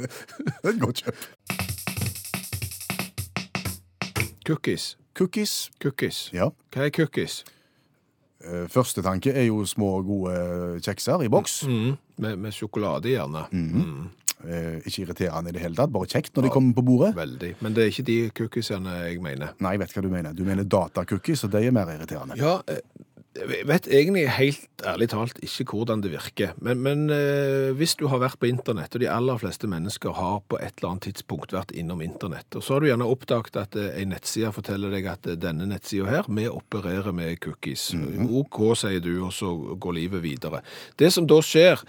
Det, 0.00 0.08
det 0.08 0.64
er 0.64 0.72
et 0.72 0.80
godt 0.80 1.02
kjøp. 1.04 1.26
Cookies. 4.46 4.96
Cookies. 5.18 5.70
Cookies. 5.82 6.28
Ja. 6.32 6.50
Hva 6.74 6.86
er 6.86 6.94
cookies? 6.94 7.42
Eh, 8.40 8.64
Første 8.72 9.02
tanke 9.04 9.34
er 9.36 9.48
jo 9.50 9.64
små, 9.68 9.98
gode 10.06 10.80
kjekser 10.84 11.26
i 11.26 11.28
boks. 11.32 11.62
Mm, 11.68 11.98
med, 12.24 12.38
med 12.46 12.56
sjokolade, 12.56 13.12
gjerne. 13.12 13.44
Mm. 13.52 14.08
Eh, 14.40 14.78
ikke 14.88 15.02
irriterende 15.04 15.52
i 15.52 15.52
det 15.52 15.60
hele 15.60 15.76
tatt, 15.76 15.92
bare 15.92 16.08
kjekt 16.08 16.32
når 16.36 16.46
de 16.46 16.52
kommer 16.54 16.72
på 16.78 16.84
bordet. 16.86 17.10
Veldig. 17.18 17.50
Men 17.60 17.74
det 17.76 17.84
er 17.84 17.90
ikke 17.92 18.06
de 18.08 18.18
cookiesene 18.38 18.94
jeg 19.02 19.20
mener. 19.20 19.52
Nei, 19.60 19.74
jeg 19.76 19.82
vet 19.82 19.92
hva 19.96 20.04
du 20.06 20.08
mener. 20.14 20.36
Du 20.36 20.46
mener 20.48 20.64
datacookies, 20.64 21.44
og 21.44 21.52
de 21.52 21.66
er 21.68 21.74
mer 21.76 21.92
irriterende. 21.92 22.38
Ja, 22.40 22.54
eh, 22.72 22.80
jeg 23.30 23.66
vet 23.68 23.86
egentlig 23.86 24.24
helt 24.34 24.82
ærlig 24.90 25.06
talt 25.12 25.36
ikke 25.44 25.64
hvordan 25.70 26.02
det 26.02 26.10
virker. 26.10 26.54
Men, 26.58 26.80
men 26.82 27.04
eh, 27.14 27.70
hvis 27.78 27.94
du 28.00 28.08
har 28.10 28.18
vært 28.22 28.40
på 28.42 28.48
internett, 28.50 28.94
og 28.96 29.02
de 29.02 29.10
aller 29.10 29.38
fleste 29.38 29.70
mennesker 29.70 30.16
har 30.16 30.40
på 30.50 30.58
et 30.58 30.74
eller 30.80 30.90
annet 30.90 31.06
tidspunkt 31.06 31.54
vært 31.54 31.70
innom 31.70 32.02
internett, 32.02 32.48
og 32.58 32.64
så 32.66 32.74
har 32.74 32.82
du 32.82 32.88
gjerne 32.90 33.06
oppdaget 33.06 33.58
at 33.62 33.78
eh, 33.78 33.92
en 34.02 34.10
nettside 34.16 34.50
forteller 34.56 34.96
deg 34.96 35.06
at 35.12 35.30
eh, 35.30 35.38
denne 35.38 35.68
nettsida 35.70 36.08
her, 36.10 36.30
vi 36.30 36.48
opererer 36.50 37.14
med 37.14 37.38
cookies. 37.44 37.92
OK, 38.26 38.62
sier 38.80 39.02
du, 39.04 39.12
og 39.28 39.34
så 39.36 39.52
går 39.78 39.98
livet 40.00 40.24
videre. 40.26 40.64
Det 40.98 41.12
som 41.14 41.28
da 41.30 41.38
skjer, 41.44 41.84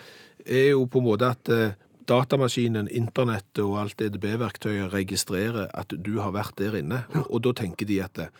er 0.45 0.71
jo 0.71 0.85
på 0.89 1.01
en 1.01 1.07
måte 1.09 1.31
at 1.33 1.49
eh, 1.53 1.73
datamaskinen, 2.09 2.89
internettet 2.93 3.63
og 3.65 3.79
alt 3.81 4.01
EDB-verktøyet 4.05 4.93
registrerer 4.93 5.73
at 5.73 5.93
du 5.97 6.19
har 6.21 6.35
vært 6.37 6.57
der 6.61 6.77
inne, 6.83 7.03
og, 7.15 7.25
og 7.29 7.43
da 7.47 7.55
tenker 7.63 7.89
de 7.89 7.97
at 8.05 8.21
eh, 8.21 8.31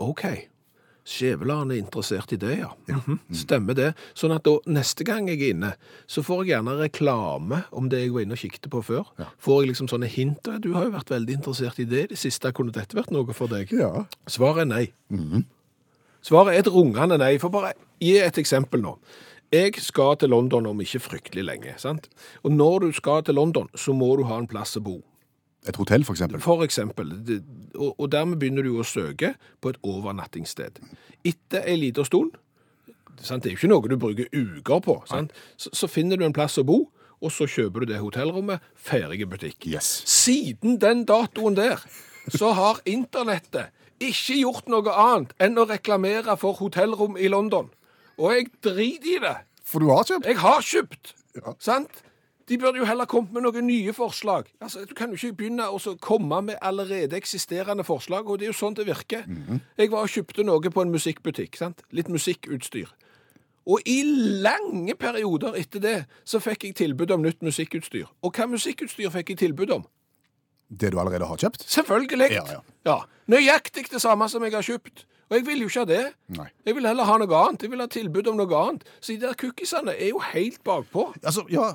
OK, 0.00 0.24
Skjæveland 1.10 1.72
er 1.74 1.80
interessert 1.80 2.30
i 2.32 2.38
det, 2.38 2.52
ja. 2.60 2.68
Mhm, 2.88 3.16
Stemmer 3.34 3.74
det. 3.74 3.88
Sånn 4.14 4.30
at 4.34 4.44
da 4.46 4.52
neste 4.70 5.02
gang 5.04 5.26
jeg 5.26 5.40
er 5.42 5.54
inne, 5.56 5.72
så 6.06 6.22
får 6.22 6.44
jeg 6.44 6.52
gjerne 6.54 6.76
reklame 6.78 7.64
om 7.74 7.88
det 7.90 8.04
jeg 8.04 8.12
var 8.14 8.22
inne 8.22 8.36
og 8.38 8.42
kikket 8.44 8.68
på 8.70 8.82
før. 8.86 9.08
Får 9.42 9.62
jeg 9.64 9.72
liksom 9.72 9.88
sånne 9.90 10.06
hint. 10.12 10.46
og 10.46 10.60
Du 10.62 10.72
har 10.76 10.84
jo 10.86 10.92
vært 10.94 11.10
veldig 11.10 11.34
interessert 11.40 11.80
i 11.82 11.88
det 11.90 12.04
i 12.04 12.06
det 12.14 12.18
siste. 12.18 12.52
Kunne 12.54 12.70
dette 12.72 12.94
vært 12.94 13.10
noe 13.10 13.34
for 13.34 13.50
deg? 13.50 13.72
Ja. 13.74 14.04
Svaret 14.30 14.62
er 14.62 14.70
nei. 14.70 14.84
Svaret 16.22 16.54
er 16.54 16.58
et 16.62 16.70
rungende 16.70 17.18
nei. 17.18 17.34
For 17.42 17.50
bare 17.52 17.74
gi 18.00 18.14
et 18.20 18.38
eksempel 18.38 18.80
nå. 18.84 18.96
Jeg 19.50 19.74
skal 19.82 20.14
til 20.16 20.30
London 20.30 20.66
om 20.70 20.78
ikke 20.80 21.00
fryktelig 21.02 21.42
lenge. 21.44 21.74
sant? 21.82 22.06
Og 22.44 22.52
når 22.54 22.80
du 22.86 22.92
skal 22.92 23.24
til 23.26 23.34
London, 23.34 23.66
så 23.74 23.92
må 23.92 24.16
du 24.16 24.22
ha 24.28 24.38
en 24.38 24.46
plass 24.46 24.76
å 24.78 24.80
bo. 24.84 25.00
Et 25.68 25.76
hotell, 25.76 26.04
for 26.04 26.16
eksempel. 26.16 26.40
For 26.40 26.62
eksempel. 26.64 27.10
Og, 27.76 27.90
og 28.00 28.06
dermed 28.12 28.38
begynner 28.40 28.64
du 28.64 28.78
å 28.80 28.86
søke 28.86 29.34
på 29.60 29.72
et 29.74 29.80
overnattingssted. 29.84 30.78
Etter 31.28 31.66
en 31.68 31.80
lita 31.82 32.04
stund, 32.08 32.38
sant? 33.20 33.42
det 33.44 33.50
er 33.50 33.56
jo 33.56 33.60
ikke 33.60 33.72
noe 33.74 33.90
du 33.92 33.96
bruker 34.00 34.30
uker 34.32 34.80
på, 34.86 34.96
sant? 35.10 35.34
Så, 35.60 35.72
så 35.76 35.90
finner 35.90 36.16
du 36.16 36.24
en 36.24 36.32
plass 36.36 36.56
å 36.60 36.64
bo, 36.64 36.86
og 37.20 37.34
så 37.34 37.44
kjøper 37.44 37.84
du 37.84 37.90
det 37.92 38.00
hotellrommet, 38.00 38.64
ferdig 38.74 39.26
butikk. 39.28 39.66
Yes. 39.68 39.90
Siden 40.08 40.78
den 40.80 41.04
datoen 41.08 41.58
der, 41.58 41.82
så 42.32 42.54
har 42.56 42.80
internettet 42.88 43.74
ikke 44.00 44.38
gjort 44.40 44.70
noe 44.72 44.94
annet 44.96 45.34
enn 45.44 45.60
å 45.60 45.66
reklamere 45.68 46.38
for 46.40 46.56
hotellrom 46.62 47.18
i 47.20 47.28
London. 47.28 47.68
Og 48.16 48.32
jeg 48.32 48.48
driter 48.64 49.12
i 49.12 49.18
det. 49.26 49.34
For 49.68 49.84
du 49.84 49.90
har 49.92 50.08
kjøpt? 50.08 50.26
Jeg 50.32 50.40
har 50.40 50.64
kjøpt, 50.64 51.12
Ja. 51.36 51.52
sant? 51.60 52.00
De 52.50 52.58
burde 52.58 52.80
jo 52.80 52.86
heller 52.88 53.06
kommet 53.06 53.32
med 53.36 53.44
noen 53.46 53.66
nye 53.68 53.92
forslag. 53.94 54.48
Altså, 54.60 54.82
Du 54.88 54.94
kan 54.98 55.12
jo 55.12 55.18
ikke 55.18 55.36
begynne 55.38 55.68
å 55.70 55.78
komme 56.02 56.40
med 56.42 56.56
allerede 56.60 57.14
eksisterende 57.16 57.84
forslag, 57.86 58.26
og 58.26 58.40
det 58.40 58.48
er 58.48 58.50
jo 58.52 58.58
sånn 58.58 58.74
det 58.74 58.88
virker. 58.88 59.22
Jeg 59.78 59.90
var 59.92 60.02
og 60.02 60.10
kjøpte 60.10 60.42
noe 60.44 60.70
på 60.74 60.82
en 60.82 60.90
musikkbutikk, 60.90 61.56
sant? 61.56 61.84
litt 61.94 62.08
musikkutstyr. 62.10 62.90
Og 63.70 63.86
i 63.86 64.02
lange 64.42 64.96
perioder 64.98 65.54
etter 65.60 65.80
det 65.84 65.96
så 66.26 66.40
fikk 66.42 66.64
jeg 66.64 66.74
tilbud 66.80 67.10
om 67.14 67.22
nytt 67.22 67.42
musikkutstyr. 67.44 68.08
Og 68.24 68.34
hva 68.34 68.48
musikkutstyr 68.50 69.12
fikk 69.14 69.30
jeg 69.34 69.38
tilbud 69.44 69.70
om? 69.70 69.84
Det 70.70 70.90
du 70.92 70.98
allerede 70.98 71.26
har 71.26 71.36
kjøpt? 71.38 71.64
Selvfølgelig! 71.70 72.30
Ja, 72.34 72.44
ja. 72.50 72.60
Ja, 72.86 72.98
Nøyaktig 73.30 73.86
det 73.92 74.00
samme 74.02 74.26
som 74.28 74.42
jeg 74.42 74.54
har 74.56 74.62
kjøpt. 74.66 75.04
Og 75.30 75.36
jeg 75.36 75.46
vil 75.46 75.60
jo 75.62 75.68
ikke 75.70 75.84
ha 75.84 75.86
det. 75.86 76.04
Nei. 76.34 76.48
Jeg 76.66 76.74
vil 76.74 76.86
heller 76.88 77.06
ha 77.06 77.18
noe 77.22 77.42
annet. 77.44 77.62
Jeg 77.62 77.70
vil 77.70 77.82
ha 77.84 77.86
tilbud 77.86 78.26
om 78.32 78.40
noe 78.40 78.62
annet. 78.64 78.88
Så 78.98 79.14
de 79.14 79.20
der 79.22 79.36
kukkisene 79.38 79.94
er 79.94 80.08
jo 80.10 80.18
helt 80.32 80.58
bakpå. 80.66 81.04
Altså, 81.22 81.44
ja, 81.52 81.68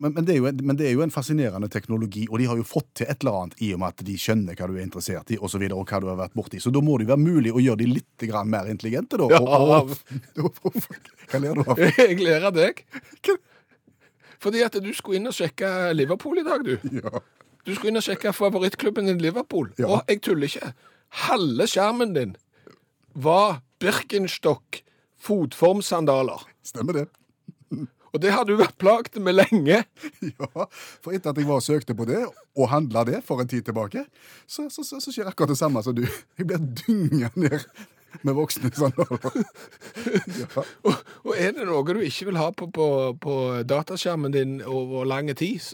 men, 0.00 0.12
men, 0.14 0.26
det 0.26 0.36
jo 0.38 0.46
en, 0.50 0.60
men 0.64 0.78
det 0.78 0.86
er 0.88 0.94
jo 0.96 1.02
en 1.04 1.12
fascinerende 1.12 1.68
teknologi, 1.72 2.24
og 2.30 2.38
de 2.40 2.48
har 2.50 2.60
jo 2.60 2.66
fått 2.66 2.90
til 3.00 3.10
et 3.10 3.20
eller 3.22 3.42
annet 3.42 3.62
i 3.64 3.72
og 3.74 3.80
med 3.82 3.94
at 3.94 4.04
de 4.06 4.14
skjønner 4.20 4.58
hva 4.58 4.68
du 4.70 4.76
er 4.76 4.84
interessert 4.84 5.34
i, 5.34 5.38
og 5.38 5.52
så 5.52 5.60
videre, 5.60 5.78
og 5.78 5.90
hva 5.90 6.00
du 6.02 6.08
har 6.10 6.20
vært 6.20 6.36
borti. 6.38 6.60
Så 6.62 6.72
da 6.74 6.82
må 6.84 6.98
det 6.98 7.08
jo 7.08 7.12
være 7.12 7.24
mulig 7.24 7.54
å 7.54 7.62
gjøre 7.62 7.82
de 7.82 7.88
litt 7.96 8.26
mer 8.48 8.70
intelligente, 8.70 9.20
da. 9.20 9.26
Ja. 9.34 9.40
Hva 9.42 11.38
ler 11.42 11.58
du 11.58 11.62
av? 11.64 11.84
Jeg 11.98 12.20
ler 12.22 12.48
av 12.48 12.54
deg. 12.56 12.84
Fordi 14.38 14.62
at 14.62 14.76
du 14.80 14.92
skulle 14.94 15.18
inn 15.18 15.30
og 15.30 15.34
sjekke 15.34 15.92
Liverpool 15.96 16.40
i 16.40 16.46
dag, 16.46 16.64
du. 16.64 16.78
Ja. 17.02 17.10
Du 17.66 17.74
skulle 17.74 17.90
inn 17.92 18.00
og 18.00 18.06
sjekke 18.06 18.32
favorittklubben 18.32 19.10
din 19.10 19.20
Liverpool. 19.20 19.66
Ja. 19.76 19.88
Og 19.90 19.98
jeg 20.08 20.22
tuller 20.24 20.48
ikke. 20.48 20.72
Halve 21.26 21.66
skjermen 21.68 22.14
din 22.14 22.36
var 23.18 23.60
Birkenstock 23.82 24.82
fotformsandaler. 25.20 26.40
Stemmer 26.64 26.92
det. 27.00 27.06
Og 28.12 28.22
det 28.22 28.32
har 28.32 28.46
du 28.48 28.54
vært 28.58 28.78
plaget 28.80 29.20
med 29.22 29.38
lenge. 29.38 29.82
Ja, 30.38 30.66
for 31.02 31.14
etter 31.14 31.32
at 31.32 31.38
jeg 31.38 31.48
var 31.48 31.60
og 31.60 31.64
søkte 31.64 31.94
på 31.96 32.06
det, 32.08 32.20
og 32.58 32.70
handla 32.72 33.04
det 33.08 33.22
for 33.26 33.40
en 33.42 33.48
tid 33.50 33.64
tilbake, 33.66 34.04
så, 34.46 34.66
så, 34.72 34.84
så, 34.86 35.00
så 35.02 35.12
skjer 35.14 35.30
akkurat 35.30 35.52
det 35.52 35.58
samme 35.60 35.82
som 35.84 35.96
du. 35.96 36.04
Jeg 36.38 36.48
blir 36.48 36.62
dynga 36.82 37.30
ned 37.38 37.64
med 38.22 38.34
voksne 38.38 38.70
sandaler. 38.74 39.20
Ja. 40.38 40.62
Og, 40.86 40.94
og 41.26 41.32
er 41.34 41.52
det 41.56 41.66
noe 41.66 41.82
du 41.94 42.00
ikke 42.04 42.28
vil 42.28 42.38
ha 42.38 42.48
på, 42.54 42.68
på, 42.74 42.86
på 43.20 43.34
dataskjermen 43.68 44.34
din 44.34 44.58
over 44.62 45.08
lang 45.08 45.30
tid, 45.36 45.72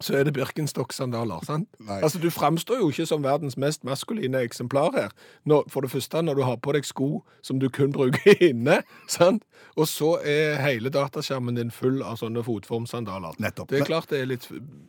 så- 0.00 0.14
er 0.18 0.24
det 0.24 0.34
Birkenstock-sandaler. 0.34 1.44
sant? 1.44 1.68
Nei. 1.80 2.00
Altså, 2.02 2.18
Du 2.20 2.30
framstår 2.30 2.78
jo 2.80 2.88
ikke 2.90 3.06
som 3.06 3.22
verdens 3.22 3.56
mest 3.56 3.84
maskuline 3.84 4.34
eksemplar 4.42 4.92
her. 4.94 5.10
Når, 5.46 5.64
for 5.70 5.80
det 5.80 5.90
første 5.90 6.22
når 6.22 6.34
du 6.36 6.42
har 6.42 6.56
på 6.56 6.72
deg 6.72 6.84
sko 6.84 7.22
som 7.42 7.58
du 7.58 7.68
kun 7.68 7.92
bruker 7.92 8.34
inne, 8.50 8.82
sant? 9.08 9.42
og 9.76 9.86
så 9.86 10.18
er 10.24 10.56
hele 10.62 10.90
dataskjermen 10.90 11.54
din 11.56 11.70
full 11.70 12.02
av 12.02 12.16
sånne 12.18 12.42
fotformsandaler. 12.44 13.34
Nettopp. 13.38 13.68
Det 13.68 13.80
er 13.80 13.84
klart 13.86 14.08
det 14.10 14.20
er 14.22 14.26
litt 14.26 14.46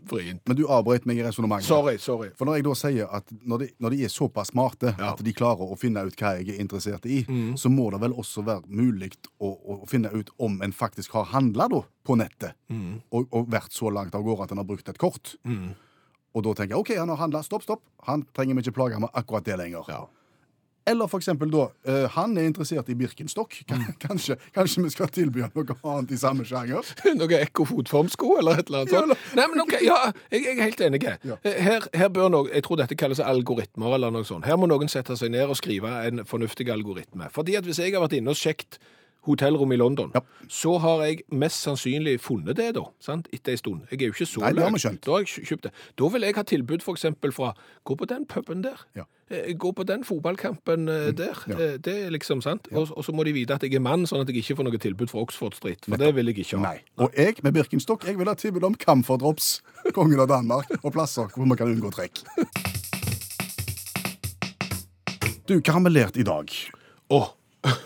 vrient. 0.09 0.41
Men 0.47 0.57
du 0.57 0.65
avbrøt 0.67 1.05
meg 1.05 1.17
i 1.17 1.23
resonnementet. 1.23 1.67
Sorry, 1.67 1.97
sorry. 1.97 2.29
For 2.37 2.45
når 2.45 2.55
jeg 2.59 2.63
da 2.69 2.73
sier 2.73 3.07
at 3.13 3.25
når 3.45 3.59
de, 3.59 3.69
når 3.79 3.89
de 3.95 4.03
er 4.05 4.09
såpass 4.13 4.49
smarte 4.53 4.95
Ja. 4.97 5.13
at 5.13 5.23
de 5.23 5.33
klarer 5.33 5.69
å 5.69 5.77
finne 5.77 6.05
ut 6.05 6.15
hva 6.15 6.35
jeg 6.39 6.49
er 6.55 6.59
interessert 6.61 7.05
i, 7.05 7.23
så 7.57 7.69
må 7.69 7.89
det 7.91 8.01
vel 8.01 8.13
også 8.13 8.43
være 8.45 8.63
mulig 8.67 9.11
å, 9.41 9.53
å 9.53 9.87
finne 9.89 10.11
ut 10.13 10.29
om 10.39 10.61
en 10.61 10.71
faktisk 10.73 11.11
har 11.17 11.25
handla 11.33 11.67
på 12.09 12.15
nettet, 12.17 12.53
og, 13.11 13.27
og 13.35 13.49
vært 13.51 13.71
så 13.75 13.91
langt 13.93 14.15
av 14.15 14.23
gårde 14.23 14.43
at 14.47 14.51
en 14.55 14.57
har 14.57 14.65
brukt 14.65 14.87
et 14.89 14.97
kort. 15.01 15.35
Og 16.37 16.45
da 16.45 16.53
tenker 16.53 16.75
jeg 16.75 16.83
OK, 16.83 16.93
han 16.99 17.09
har 17.09 17.19
handla, 17.23 17.41
stopp, 17.45 17.63
stopp. 17.65 17.83
Han 18.07 18.27
trenger 18.37 18.59
vi 18.59 18.67
ikke 18.67 18.77
plage 18.77 18.99
med 19.01 19.09
akkurat 19.17 19.47
det 19.47 19.57
lenger. 19.59 19.87
Ja. 19.89 20.03
Eller 20.89 21.09
for 21.11 21.21
eksempel 21.21 21.51
da, 21.53 21.67
uh, 21.85 22.05
han 22.15 22.31
er 22.39 22.47
interessert 22.49 22.87
i 22.89 22.95
Birkenstock. 22.97 23.53
Kan- 23.69 23.83
Kanskje, 24.05 24.37
kanskje 24.55 24.83
vi 24.85 24.89
skal 24.93 25.11
tilby 25.13 25.43
han 25.43 25.51
noe 25.53 25.75
annet 25.91 26.13
i 26.15 26.17
samme 26.17 26.45
sjanger? 26.47 26.85
Noe 27.19 27.41
ekko-fotformsko 27.43 28.31
eller 28.39 28.61
et 28.61 28.71
eller 28.71 28.85
annet 28.85 28.95
sånt? 28.95 29.27
Nei, 29.37 29.45
men 29.51 29.61
ok, 29.65 29.75
ja, 29.85 29.97
jeg, 30.31 30.45
jeg 30.47 30.55
er 30.55 30.63
helt 30.65 30.81
enig. 30.87 31.01
Ja. 31.29 31.37
Her, 31.45 31.85
her 31.93 32.09
bør 32.15 32.31
noen, 32.33 32.49
jeg 32.55 32.65
tror 32.65 32.79
dette 32.81 32.97
kalles 32.97 33.21
algoritmer 33.21 33.97
eller 33.99 34.13
noe 34.15 34.25
sånt. 34.25 34.47
Her 34.49 34.57
må 34.57 34.69
noen 34.71 34.89
sette 34.89 35.17
seg 35.19 35.33
ned 35.35 35.51
og 35.51 35.59
skrive 35.59 35.91
en 36.09 36.23
fornuftig 36.29 36.69
algoritme. 36.73 37.29
Fordi 37.35 37.59
at 37.59 37.69
hvis 37.69 37.81
jeg 37.83 37.93
har 37.93 38.05
vært 38.05 38.17
inne 38.17 38.33
og 38.33 38.39
sjekt 38.39 38.79
hotellrom 39.29 39.71
i 39.71 39.77
London, 39.79 40.11
Ja. 40.15 40.21
så 40.49 40.75
har 40.81 41.05
jeg 41.05 41.21
mest 41.31 41.61
sannsynlig 41.65 42.17
funnet 42.21 42.57
det 42.57 42.73
da, 42.75 42.83
sant? 42.99 43.29
etter 43.33 43.53
en 43.55 43.61
stund. 43.61 43.85
Jeg 43.91 44.01
er 44.01 44.09
jo 44.09 44.17
ikke 44.17 44.27
så 44.27 44.41
Nei, 44.43 44.51
det 44.57 44.63
har 44.65 44.73
vi 44.75 44.81
skjønt. 44.83 45.01
Da 45.05 45.11
har 45.15 45.23
jeg 45.23 45.45
kjøpt 45.53 45.69
det. 45.69 45.71
Da 46.01 46.09
vil 46.09 46.21
jeg 46.27 46.35
ha 46.35 46.43
tilbud 46.43 46.83
eksempel 46.97 47.31
fra, 47.35 47.53
gå 47.85 47.95
på 47.95 48.07
den 48.09 48.25
puben 48.25 48.61
der. 48.65 48.83
Ja. 48.97 49.05
Eh, 49.29 49.53
Gå 49.53 49.69
på 49.77 49.83
den 49.85 50.01
fotballkampen 50.03 50.89
eh, 50.89 51.11
der. 51.13 51.37
ja. 51.47 51.53
Eh, 51.59 51.77
Det 51.77 51.93
er 52.05 52.09
liksom 52.09 52.41
sant. 52.41 52.67
Og, 52.73 52.89
og 52.97 53.05
så 53.05 53.13
må 53.13 53.23
de 53.23 53.33
vite 53.33 53.53
at 53.53 53.61
jeg 53.61 53.75
er 53.77 53.79
mann, 53.85 54.07
sånn 54.09 54.21
at 54.23 54.27
jeg 54.33 54.41
ikke 54.41 54.55
får 54.57 54.65
noe 54.65 54.79
tilbud 54.81 55.07
fra 55.11 55.21
Oxford 55.21 55.53
Street. 55.53 55.85
For 55.85 55.97
det 56.01 56.15
vil 56.17 56.25
jeg 56.33 56.39
ikke 56.47 56.57
ha. 56.57 56.73
Nei. 56.73 56.81
Og 56.97 57.13
jeg 57.15 57.35
med 57.45 57.53
Birkenstock 57.53 58.07
jeg 58.09 58.17
vil 58.17 58.27
ha 58.27 58.33
tilbud 58.33 58.63
om 58.63 58.73
Camphor 58.75 59.19
kongen 59.93 60.19
av 60.19 60.27
Danmark, 60.27 60.65
og 60.83 60.91
plasser 60.93 61.29
hvor 61.35 61.45
man 61.45 61.57
kan 61.57 61.69
unngå 61.69 61.91
trekk. 61.93 62.23
Du, 65.49 65.55
hva 65.57 65.73
har 65.73 65.81
vi 65.85 65.89
lært 65.93 66.17
i 66.21 66.25
dag? 66.25 66.51
Å, 67.09 67.19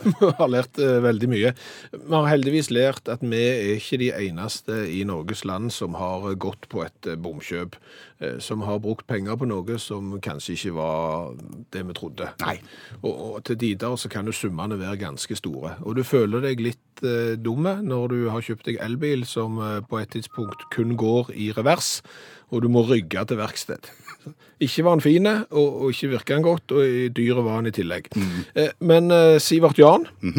vi 0.03 0.29
har 0.37 0.49
lært 0.51 0.77
eh, 0.81 0.99
veldig 1.01 1.29
mye. 1.31 1.51
Vi 1.93 2.13
har 2.13 2.29
heldigvis 2.29 2.69
lært 2.73 3.09
at 3.09 3.23
vi 3.25 3.39
er 3.39 3.71
ikke 3.77 3.99
de 4.01 4.09
eneste 4.13 4.83
i 4.91 5.01
Norges 5.07 5.43
land 5.49 5.73
som 5.73 5.97
har 5.97 6.27
gått 6.41 6.67
på 6.69 6.83
et 6.85 7.09
eh, 7.09 7.17
bomkjøp, 7.17 7.77
eh, 8.21 8.37
som 8.43 8.65
har 8.67 8.81
brukt 8.83 9.07
penger 9.09 9.39
på 9.39 9.49
noe 9.49 9.79
som 9.81 10.13
kanskje 10.23 10.57
ikke 10.57 10.75
var 10.77 11.33
det 11.73 11.85
vi 11.89 11.97
trodde. 11.97 12.29
Nei. 12.43 12.59
Og, 13.01 13.13
og 13.13 13.39
til 13.49 13.57
tider 13.65 13.97
så 13.97 14.11
kan 14.13 14.29
jo 14.29 14.35
summene 14.35 14.77
være 14.81 15.01
ganske 15.07 15.37
store. 15.39 15.77
Og 15.81 15.97
du 15.97 16.03
føler 16.05 16.45
deg 16.45 16.61
litt 16.61 17.05
eh, 17.05 17.33
dumme 17.41 17.79
når 17.81 18.13
du 18.13 18.19
har 18.33 18.45
kjøpt 18.45 18.69
deg 18.69 18.81
elbil 18.83 19.25
som 19.29 19.57
eh, 19.57 19.79
på 19.89 20.03
et 20.03 20.13
tidspunkt 20.13 20.69
kun 20.75 20.93
går 20.99 21.33
i 21.33 21.49
revers, 21.57 21.97
og 22.53 22.63
du 22.63 22.69
må 22.71 22.85
rygge 22.87 23.25
til 23.27 23.39
verksted. 23.39 23.89
Ikke 24.63 24.85
var 24.85 24.95
han 24.95 25.03
fin, 25.03 25.27
og, 25.27 25.69
og 25.83 25.89
ikke 25.91 26.11
virka 26.13 26.37
han 26.37 26.45
godt, 26.45 26.71
og 26.71 27.15
dyret 27.17 27.43
var 27.43 27.57
han 27.57 27.67
i 27.67 27.73
tillegg. 27.75 28.11
Mm. 28.15 28.43
Men 28.87 29.11
eh, 29.11 29.39
Sivert 29.43 29.81
Jan, 29.81 30.05
eh, 30.23 30.37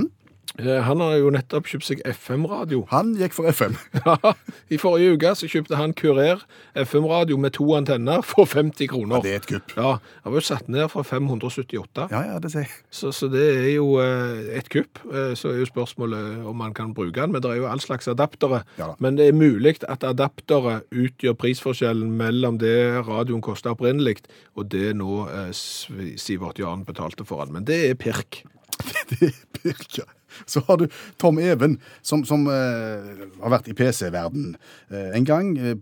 han 0.55 1.01
har 1.03 1.17
jo 1.19 1.31
nettopp 1.35 1.67
kjøpt 1.67 1.87
seg 1.89 2.03
FM-radio. 2.07 2.85
Han 2.95 3.15
gikk 3.19 3.33
for 3.35 3.49
FM. 3.51 3.75
ja, 4.07 4.35
I 4.71 4.79
forrige 4.79 5.17
uke 5.17 5.33
så 5.35 5.49
kjøpte 5.51 5.75
han 5.81 5.95
Kurer 5.99 6.45
FM-radio 6.79 7.35
med 7.43 7.57
to 7.57 7.67
antenner 7.75 8.23
for 8.23 8.47
50 8.47 8.87
kroner. 8.93 9.25
Det 9.25 9.33
er 9.33 9.41
et 9.43 9.49
kupp. 9.51 9.75
Ja, 9.75 9.97
han 10.23 10.31
var 10.35 10.39
jo 10.39 10.45
satt 10.47 10.71
ned 10.71 10.87
fra 10.93 11.03
578. 11.09 12.07
Ja, 12.15 12.21
ja, 12.31 12.39
det 12.39 12.53
sier. 12.55 12.71
Så, 12.95 13.11
så 13.11 13.27
det 13.33 13.43
er 13.51 13.69
jo 13.75 13.89
eh, 14.03 14.55
et 14.61 14.71
kupp. 14.71 15.03
Eh, 15.11 15.35
Så 15.35 15.51
er 15.51 15.59
jo 15.65 15.67
spørsmålet 15.73 16.47
om 16.47 16.57
man 16.63 16.75
kan 16.77 16.95
bruke 16.95 17.19
den. 17.19 17.35
Men 17.35 17.43
det 17.43 17.51
er 17.51 17.59
jo 17.65 17.69
all 17.71 17.83
slags 17.83 18.07
adaptere. 18.11 18.63
Ja. 18.79 18.93
Men 19.03 19.19
det 19.19 19.29
er 19.33 19.37
mulig 19.37 19.81
at 19.91 20.07
adaptere 20.07 20.81
utgjør 20.95 21.35
prisforskjellen 21.43 22.15
mellom 22.21 22.61
det 22.63 22.77
radioen 23.09 23.43
kosta 23.43 23.75
opprinnelig, 23.75 24.21
og 24.55 24.71
det 24.71 24.93
nå 25.03 25.25
eh, 25.35 25.51
Sivert 25.55 26.63
Jan 26.63 26.87
betalte 26.87 27.27
for 27.27 27.43
den. 27.43 27.59
Men 27.59 27.67
det 27.67 27.83
er 27.91 27.99
pirk. 27.99 28.45
Det 29.11 29.31
er 29.31 29.35
Birka. 29.63 30.05
Så 30.51 30.63
har 30.69 30.81
du 30.81 30.87
Tom 31.21 31.39
Even, 31.39 31.79
som, 32.03 32.25
som 32.29 32.47
eh, 32.51 33.27
har 33.41 33.55
vært 33.55 33.71
i 33.71 33.77
PC-verden. 33.79 34.55
Eh, 34.91 35.11
en 35.19 35.29
gang 35.29 35.55
eh, 35.59 35.77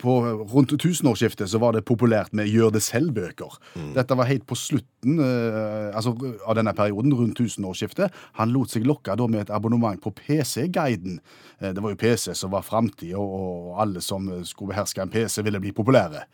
på 0.00 0.14
rundt 0.50 0.74
tusenårsskiftet 0.80 1.50
så 1.50 1.60
var 1.62 1.76
det 1.76 1.84
populært 1.88 2.34
med 2.36 2.48
gjør 2.50 2.72
det 2.74 2.82
selv-bøker. 2.84 3.58
Dette 3.94 4.16
var 4.18 4.28
helt 4.30 4.46
på 4.48 4.58
slutten 4.58 5.20
eh, 5.22 5.90
altså, 5.96 6.14
av 6.46 6.56
denne 6.58 6.74
perioden, 6.76 7.14
rundt 7.16 7.38
tusenårsskiftet. 7.38 8.14
Han 8.40 8.54
lot 8.54 8.72
seg 8.72 8.86
lokke 8.88 9.14
da 9.16 9.28
med 9.30 9.44
et 9.44 9.54
abonnement 9.54 10.00
på 10.02 10.12
PC-guiden. 10.16 11.20
Eh, 11.60 11.72
det 11.76 11.84
var 11.84 11.94
jo 11.94 12.00
PC 12.00 12.34
som 12.38 12.52
var 12.54 12.66
framtida, 12.66 13.18
og, 13.20 13.76
alle 13.80 14.02
som 14.04 14.28
skulle 14.44 14.74
beherske 14.74 15.02
en 15.04 15.12
PC, 15.12 15.40
ville 15.46 15.62
bli 15.62 15.72
populære. 15.76 16.24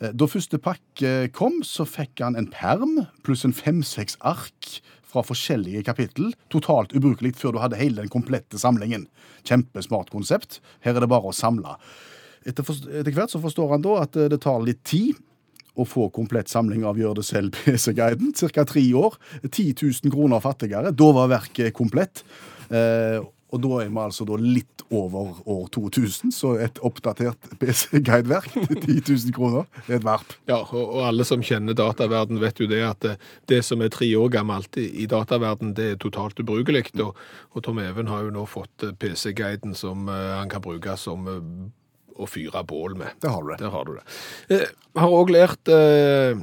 Eh, 0.00 0.12
Da 0.12 0.26
første 0.30 0.58
pakke 0.62 1.28
kom, 1.34 1.62
så 1.66 1.86
fikk 1.88 2.22
han 2.24 2.36
en 2.38 2.50
perm 2.50 3.04
pluss 3.26 3.44
en 3.44 3.56
fem-seks 3.56 4.18
ark 4.20 4.78
fra 5.12 5.24
forskjellige 5.26 5.84
kapittel. 5.86 6.32
Totalt 6.52 6.94
ubrukelig 6.96 7.34
før 7.40 7.56
du 7.56 7.60
hadde 7.62 7.80
hele 7.80 8.02
den 8.02 8.12
komplette 8.12 8.60
samlingen. 8.60 9.06
Kjempesmart 9.48 10.12
konsept. 10.14 10.60
Her 10.84 10.96
er 10.96 11.04
det 11.04 11.12
bare 11.12 11.30
å 11.30 11.36
samle. 11.36 11.76
Etter, 12.48 12.66
etter 12.66 13.12
hvert 13.14 13.32
så 13.32 13.42
forstår 13.42 13.76
han 13.76 13.84
da 13.84 14.00
at 14.02 14.16
eh, 14.18 14.30
det 14.32 14.40
tar 14.42 14.64
litt 14.64 14.82
tid 14.88 15.20
å 15.78 15.86
få 15.88 16.08
komplett 16.12 16.50
samling 16.52 16.84
av 16.84 16.98
Gjør 17.00 17.20
det 17.20 17.26
selv 17.26 17.54
PC-guiden. 17.56 18.34
Cirka 18.36 18.64
tre 18.68 18.82
år. 18.98 19.16
10 19.44 19.76
000 19.80 20.12
kroner 20.12 20.42
fattigere. 20.44 20.92
Da 20.92 21.12
var 21.16 21.30
verket 21.32 21.72
komplett. 21.76 22.24
Eh, 22.68 23.20
og 23.52 23.60
da 23.60 23.82
er 23.82 23.90
vi 23.92 24.00
altså 24.00 24.24
da 24.28 24.38
litt 24.40 24.82
over 24.92 25.34
år 25.48 25.66
2000, 25.72 26.32
så 26.32 26.54
et 26.64 26.78
oppdatert 26.84 27.50
PC-guideverk 27.60 28.48
til 28.54 28.80
10 28.86 28.96
000 29.28 29.34
kroner 29.36 29.66
er 29.86 29.98
et 29.98 30.06
verp. 30.06 30.32
Ja, 30.48 30.62
og, 30.64 30.96
alle 31.04 31.26
som 31.28 31.44
kjenner 31.44 31.76
dataverden 31.76 32.40
vet 32.40 32.62
jo 32.62 32.68
det 32.70 32.80
at 32.86 33.04
det, 33.04 33.18
det 33.52 33.60
som 33.66 33.84
er 33.84 33.92
tre 33.92 34.08
år 34.16 34.32
gammelt 34.32 34.80
i, 34.80 35.04
dataverden, 35.10 35.74
det 35.76 35.90
er 35.90 36.00
totalt 36.00 36.40
ubrukelig. 36.40 36.86
Og, 37.04 37.12
og 37.52 37.64
Tom 37.64 37.80
Even 37.84 38.08
har 38.08 38.24
jo 38.24 38.32
nå 38.34 38.46
fått 38.48 38.86
eh, 38.86 38.96
PC-guiden 38.96 39.76
som 39.76 40.08
eh, 40.08 40.32
han 40.38 40.50
kan 40.52 40.64
bruke 40.64 40.96
som 41.00 41.28
eh, 41.28 41.44
å 42.16 42.28
fyre 42.28 42.64
bål 42.68 42.96
med. 43.00 43.20
Det 43.20 43.32
har 43.32 43.44
du 43.44 43.52
det. 43.52 43.60
Der 43.62 43.72
har 43.76 43.88
du 43.88 43.94
det. 43.98 44.04
Jeg 44.48 45.00
har 45.04 45.16
òg 45.20 45.32
lært 45.32 45.72
eh, 45.72 46.42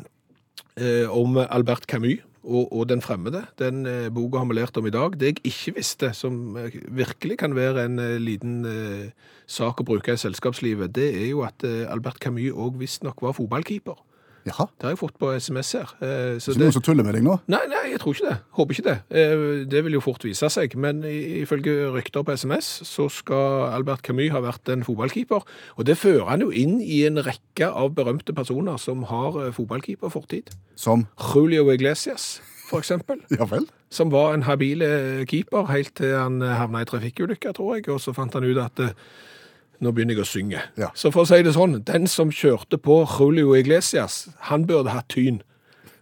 eh, 0.77 1.05
om 1.09 1.41
Albert 1.49 1.89
Camus. 1.89 2.25
Og, 2.43 2.71
og 2.71 2.89
Den 2.89 3.01
fremmede. 3.03 3.43
Den 3.59 3.85
eh, 3.85 4.09
boka 4.09 4.39
har 4.39 4.47
vi 4.47 4.55
lært 4.55 4.77
om 4.79 4.87
i 4.87 4.93
dag. 4.95 5.17
Det 5.19 5.27
jeg 5.27 5.41
ikke 5.43 5.75
visste, 5.75 6.13
som 6.15 6.55
eh, 6.57 6.71
virkelig 6.87 7.37
kan 7.41 7.55
være 7.55 7.83
en 7.85 7.99
eh, 7.99 8.15
liten 8.15 8.65
eh, 8.65 9.09
sak 9.47 9.81
å 9.81 9.87
bruke 9.87 10.15
i 10.15 10.21
selskapslivet, 10.21 10.93
det 10.95 11.09
er 11.19 11.27
jo 11.33 11.43
at 11.43 11.65
eh, 11.67 11.83
Albert 11.91 12.21
Camus 12.23 12.55
òg 12.55 12.79
visstnok 12.79 13.21
var 13.21 13.35
fotballkeeper. 13.35 13.99
Jaha. 14.47 14.65
Det 14.79 14.87
har 14.87 14.93
jeg 14.93 14.99
fått 15.01 15.17
på 15.19 15.31
SMS 15.35 15.71
her. 15.75 15.89
Eh, 15.99 16.37
så 16.39 16.53
det 16.53 16.59
det, 16.59 16.63
noen 16.67 16.75
som 16.77 16.83
tuller 16.85 17.03
med 17.03 17.13
deg 17.17 17.23
nå? 17.25 17.35
nei, 17.51 17.59
nei, 17.71 17.81
jeg 17.91 17.99
tror 18.03 18.15
ikke 18.15 18.29
det. 18.29 18.37
Håper 18.59 18.73
ikke 18.77 18.85
det. 18.87 18.97
Eh, 19.11 19.43
Det 19.69 19.83
vil 19.85 19.97
jo 19.97 20.01
fort 20.05 20.23
vise 20.23 20.49
seg. 20.49 20.75
Men 20.79 21.01
ifølge 21.03 21.89
rykter 21.95 22.23
på 22.23 22.35
SMS 22.37 22.69
så 22.87 23.09
skal 23.11 23.69
Albert 23.75 24.01
Camus 24.07 24.31
ha 24.31 24.39
vært 24.43 24.69
en 24.73 24.83
fotballkeeper. 24.87 25.43
Og 25.77 25.85
det 25.85 25.97
fører 25.97 26.29
han 26.29 26.41
jo 26.45 26.51
inn 26.51 26.79
i 26.81 27.03
en 27.07 27.17
rekke 27.25 27.67
av 27.69 27.91
berømte 27.97 28.33
personer 28.33 28.77
som 28.77 29.03
har 29.09 29.39
eh, 29.45 29.51
fotballkeeperfortid. 29.55 30.53
Som 30.75 31.07
Julio 31.33 31.69
Iglesias, 31.73 32.39
for 32.69 32.79
eksempel. 32.79 33.19
Ja 33.39 33.45
vel? 33.49 33.67
Som 33.89 34.11
var 34.13 34.33
en 34.35 34.43
habile 34.45 35.25
keeper 35.25 35.65
helt 35.71 35.95
til 35.97 36.13
han 36.13 36.41
havna 36.41 36.83
i 36.83 36.85
trafikkulykke, 36.85 37.53
tror 37.57 37.75
jeg. 37.79 37.87
Og 37.89 37.99
så 38.03 38.13
fant 38.13 38.33
han 38.37 38.45
ut 38.45 38.57
at 38.61 38.83
nå 39.79 39.93
begynner 39.95 40.17
jeg 40.17 40.25
å 40.25 40.27
synge. 40.29 40.63
Ja. 40.79 40.89
Så 40.97 41.11
for 41.15 41.23
å 41.23 41.29
si 41.29 41.39
det 41.45 41.55
sånn, 41.55 41.77
den 41.87 42.07
som 42.11 42.33
kjørte 42.33 42.79
på 42.81 43.01
Julio 43.07 43.55
Iglesias, 43.57 44.27
han 44.49 44.67
burde 44.69 44.93
hatt 44.93 45.09
tyn. 45.13 45.41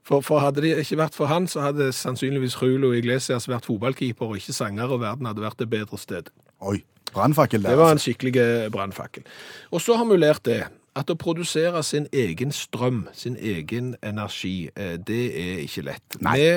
For, 0.07 0.23
for 0.23 0.39
hadde 0.39 0.63
det 0.63 0.73
ikke 0.81 1.01
vært 1.01 1.17
for 1.17 1.29
han, 1.29 1.49
så 1.51 1.65
hadde 1.65 1.91
sannsynligvis 1.95 2.55
Julio 2.61 2.93
Iglesias 2.95 3.49
vært 3.49 3.67
fotballkeeper 3.67 4.29
og 4.29 4.39
ikke 4.39 4.55
sanger, 4.55 4.93
og 4.93 5.03
verden 5.03 5.27
hadde 5.29 5.43
vært 5.43 5.63
et 5.65 5.71
bedre 5.71 5.99
sted. 6.01 6.31
Oi. 6.63 6.79
Brannfakkel 7.13 7.63
der. 7.63 7.71
Det 7.71 7.79
var 7.79 7.93
en 7.93 7.97
altså. 7.97 8.11
skikkelig 8.11 8.71
brannfakkel. 8.71 9.23
Og 9.71 9.81
så 9.83 9.95
har 9.99 10.07
vi 10.09 10.17
lært 10.19 10.43
det, 10.47 10.61
at 10.97 11.11
å 11.13 11.15
produsere 11.19 11.83
sin 11.85 12.07
egen 12.15 12.51
strøm, 12.55 13.05
sin 13.13 13.37
egen 13.37 13.93
energi, 14.03 14.69
eh, 14.75 14.97
det 14.97 15.23
er 15.37 15.63
ikke 15.63 15.85
lett. 15.91 16.17
Vi 16.17 16.47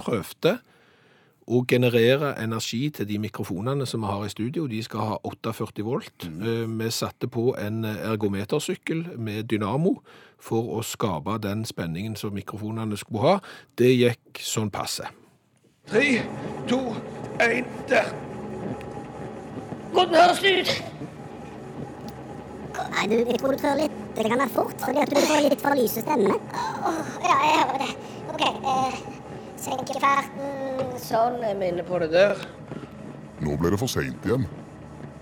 prøvde 0.00 0.58
å 1.46 1.64
generere 1.68 2.34
energi 2.40 2.88
til 2.94 3.08
de 3.08 3.18
mikrofonene 3.20 3.86
som 3.86 4.04
vi 4.04 4.10
har 4.12 4.24
i 4.26 4.32
studio. 4.32 4.66
De 4.70 4.82
skal 4.82 5.10
ha 5.10 5.18
48 5.24 5.84
volt. 5.84 6.26
Mm. 6.28 6.78
Vi 6.80 6.90
satte 6.90 7.28
på 7.28 7.52
en 7.60 7.84
ergometersykkel 7.84 9.14
med 9.16 9.50
dynamo 9.52 9.98
for 10.40 10.76
å 10.78 10.82
skape 10.84 11.38
den 11.44 11.64
spenningen 11.68 12.16
som 12.16 12.34
mikrofonene 12.36 12.96
skulle 13.00 13.24
ha. 13.24 13.34
Det 13.76 13.92
gikk 13.92 14.40
sånn 14.40 14.72
passe. 14.74 15.08
Tre, 15.90 16.06
to, 16.68 16.80
én, 17.44 17.68
der! 17.90 18.08
Hvordan 19.92 20.14
høres 20.16 20.40
det 20.40 20.54
ut? 20.60 20.70
Nei, 22.94 23.04
du, 23.10 23.18
jeg 23.20 23.38
tror 23.38 23.52
du 23.52 23.60
trør 23.60 23.76
litt 23.84 24.00
det 24.14 24.24
kan 24.30 24.38
være 24.38 24.52
fort, 24.54 24.74
fordi 24.78 25.00
at 25.02 25.10
du 25.10 25.16
får 25.26 25.40
litt 25.42 25.62
for 25.62 25.74
lyse 25.78 26.02
stemme. 26.04 26.34
ja, 27.24 27.36
jeg 27.44 27.54
hører 27.58 27.78
det. 27.82 27.90
OK. 28.30 28.42
Eh, 28.72 29.23
senke 29.64 29.96
farten. 30.02 30.92
Sånn, 31.00 31.40
er 31.44 31.56
vi 31.60 31.70
inne 31.72 31.84
på 31.86 31.98
det 32.02 32.10
der. 32.14 32.38
Nå 33.44 33.56
ble 33.60 33.72
det 33.74 33.80
for 33.80 33.90
seint 33.90 34.26
igjen. 34.28 34.46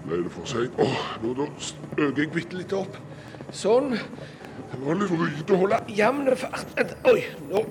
Ble 0.02 0.22
det 0.24 0.32
for 0.34 0.48
seint? 0.50 0.78
Åh, 0.82 1.00
nå 1.22 1.34
da 1.38 1.48
øker 1.96 2.22
jeg 2.24 2.32
bitte 2.34 2.58
litt 2.58 2.74
opp. 2.76 2.98
Sånn. 3.54 3.94
Det 4.72 4.80
var 4.82 4.98
litt 5.00 5.12
vrient 5.12 5.52
å 5.52 5.60
holde. 5.62 5.80
Jevn 5.92 6.32
fart. 6.40 6.76
Oi, 7.10 7.20
nå 7.50 7.64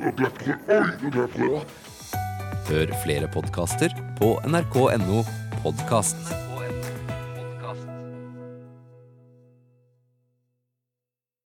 Nå 0.00 0.10
glapp 0.16 0.38
det. 0.40 0.54
Oi, 0.72 0.82
nå 1.02 1.10
glapp 1.12 1.34
det. 1.36 1.64
Hør 2.70 2.94
flere 3.02 3.28
podkaster 3.34 3.92
på 4.20 4.32
nrk.no 4.48 5.24
podkast. 5.60 6.49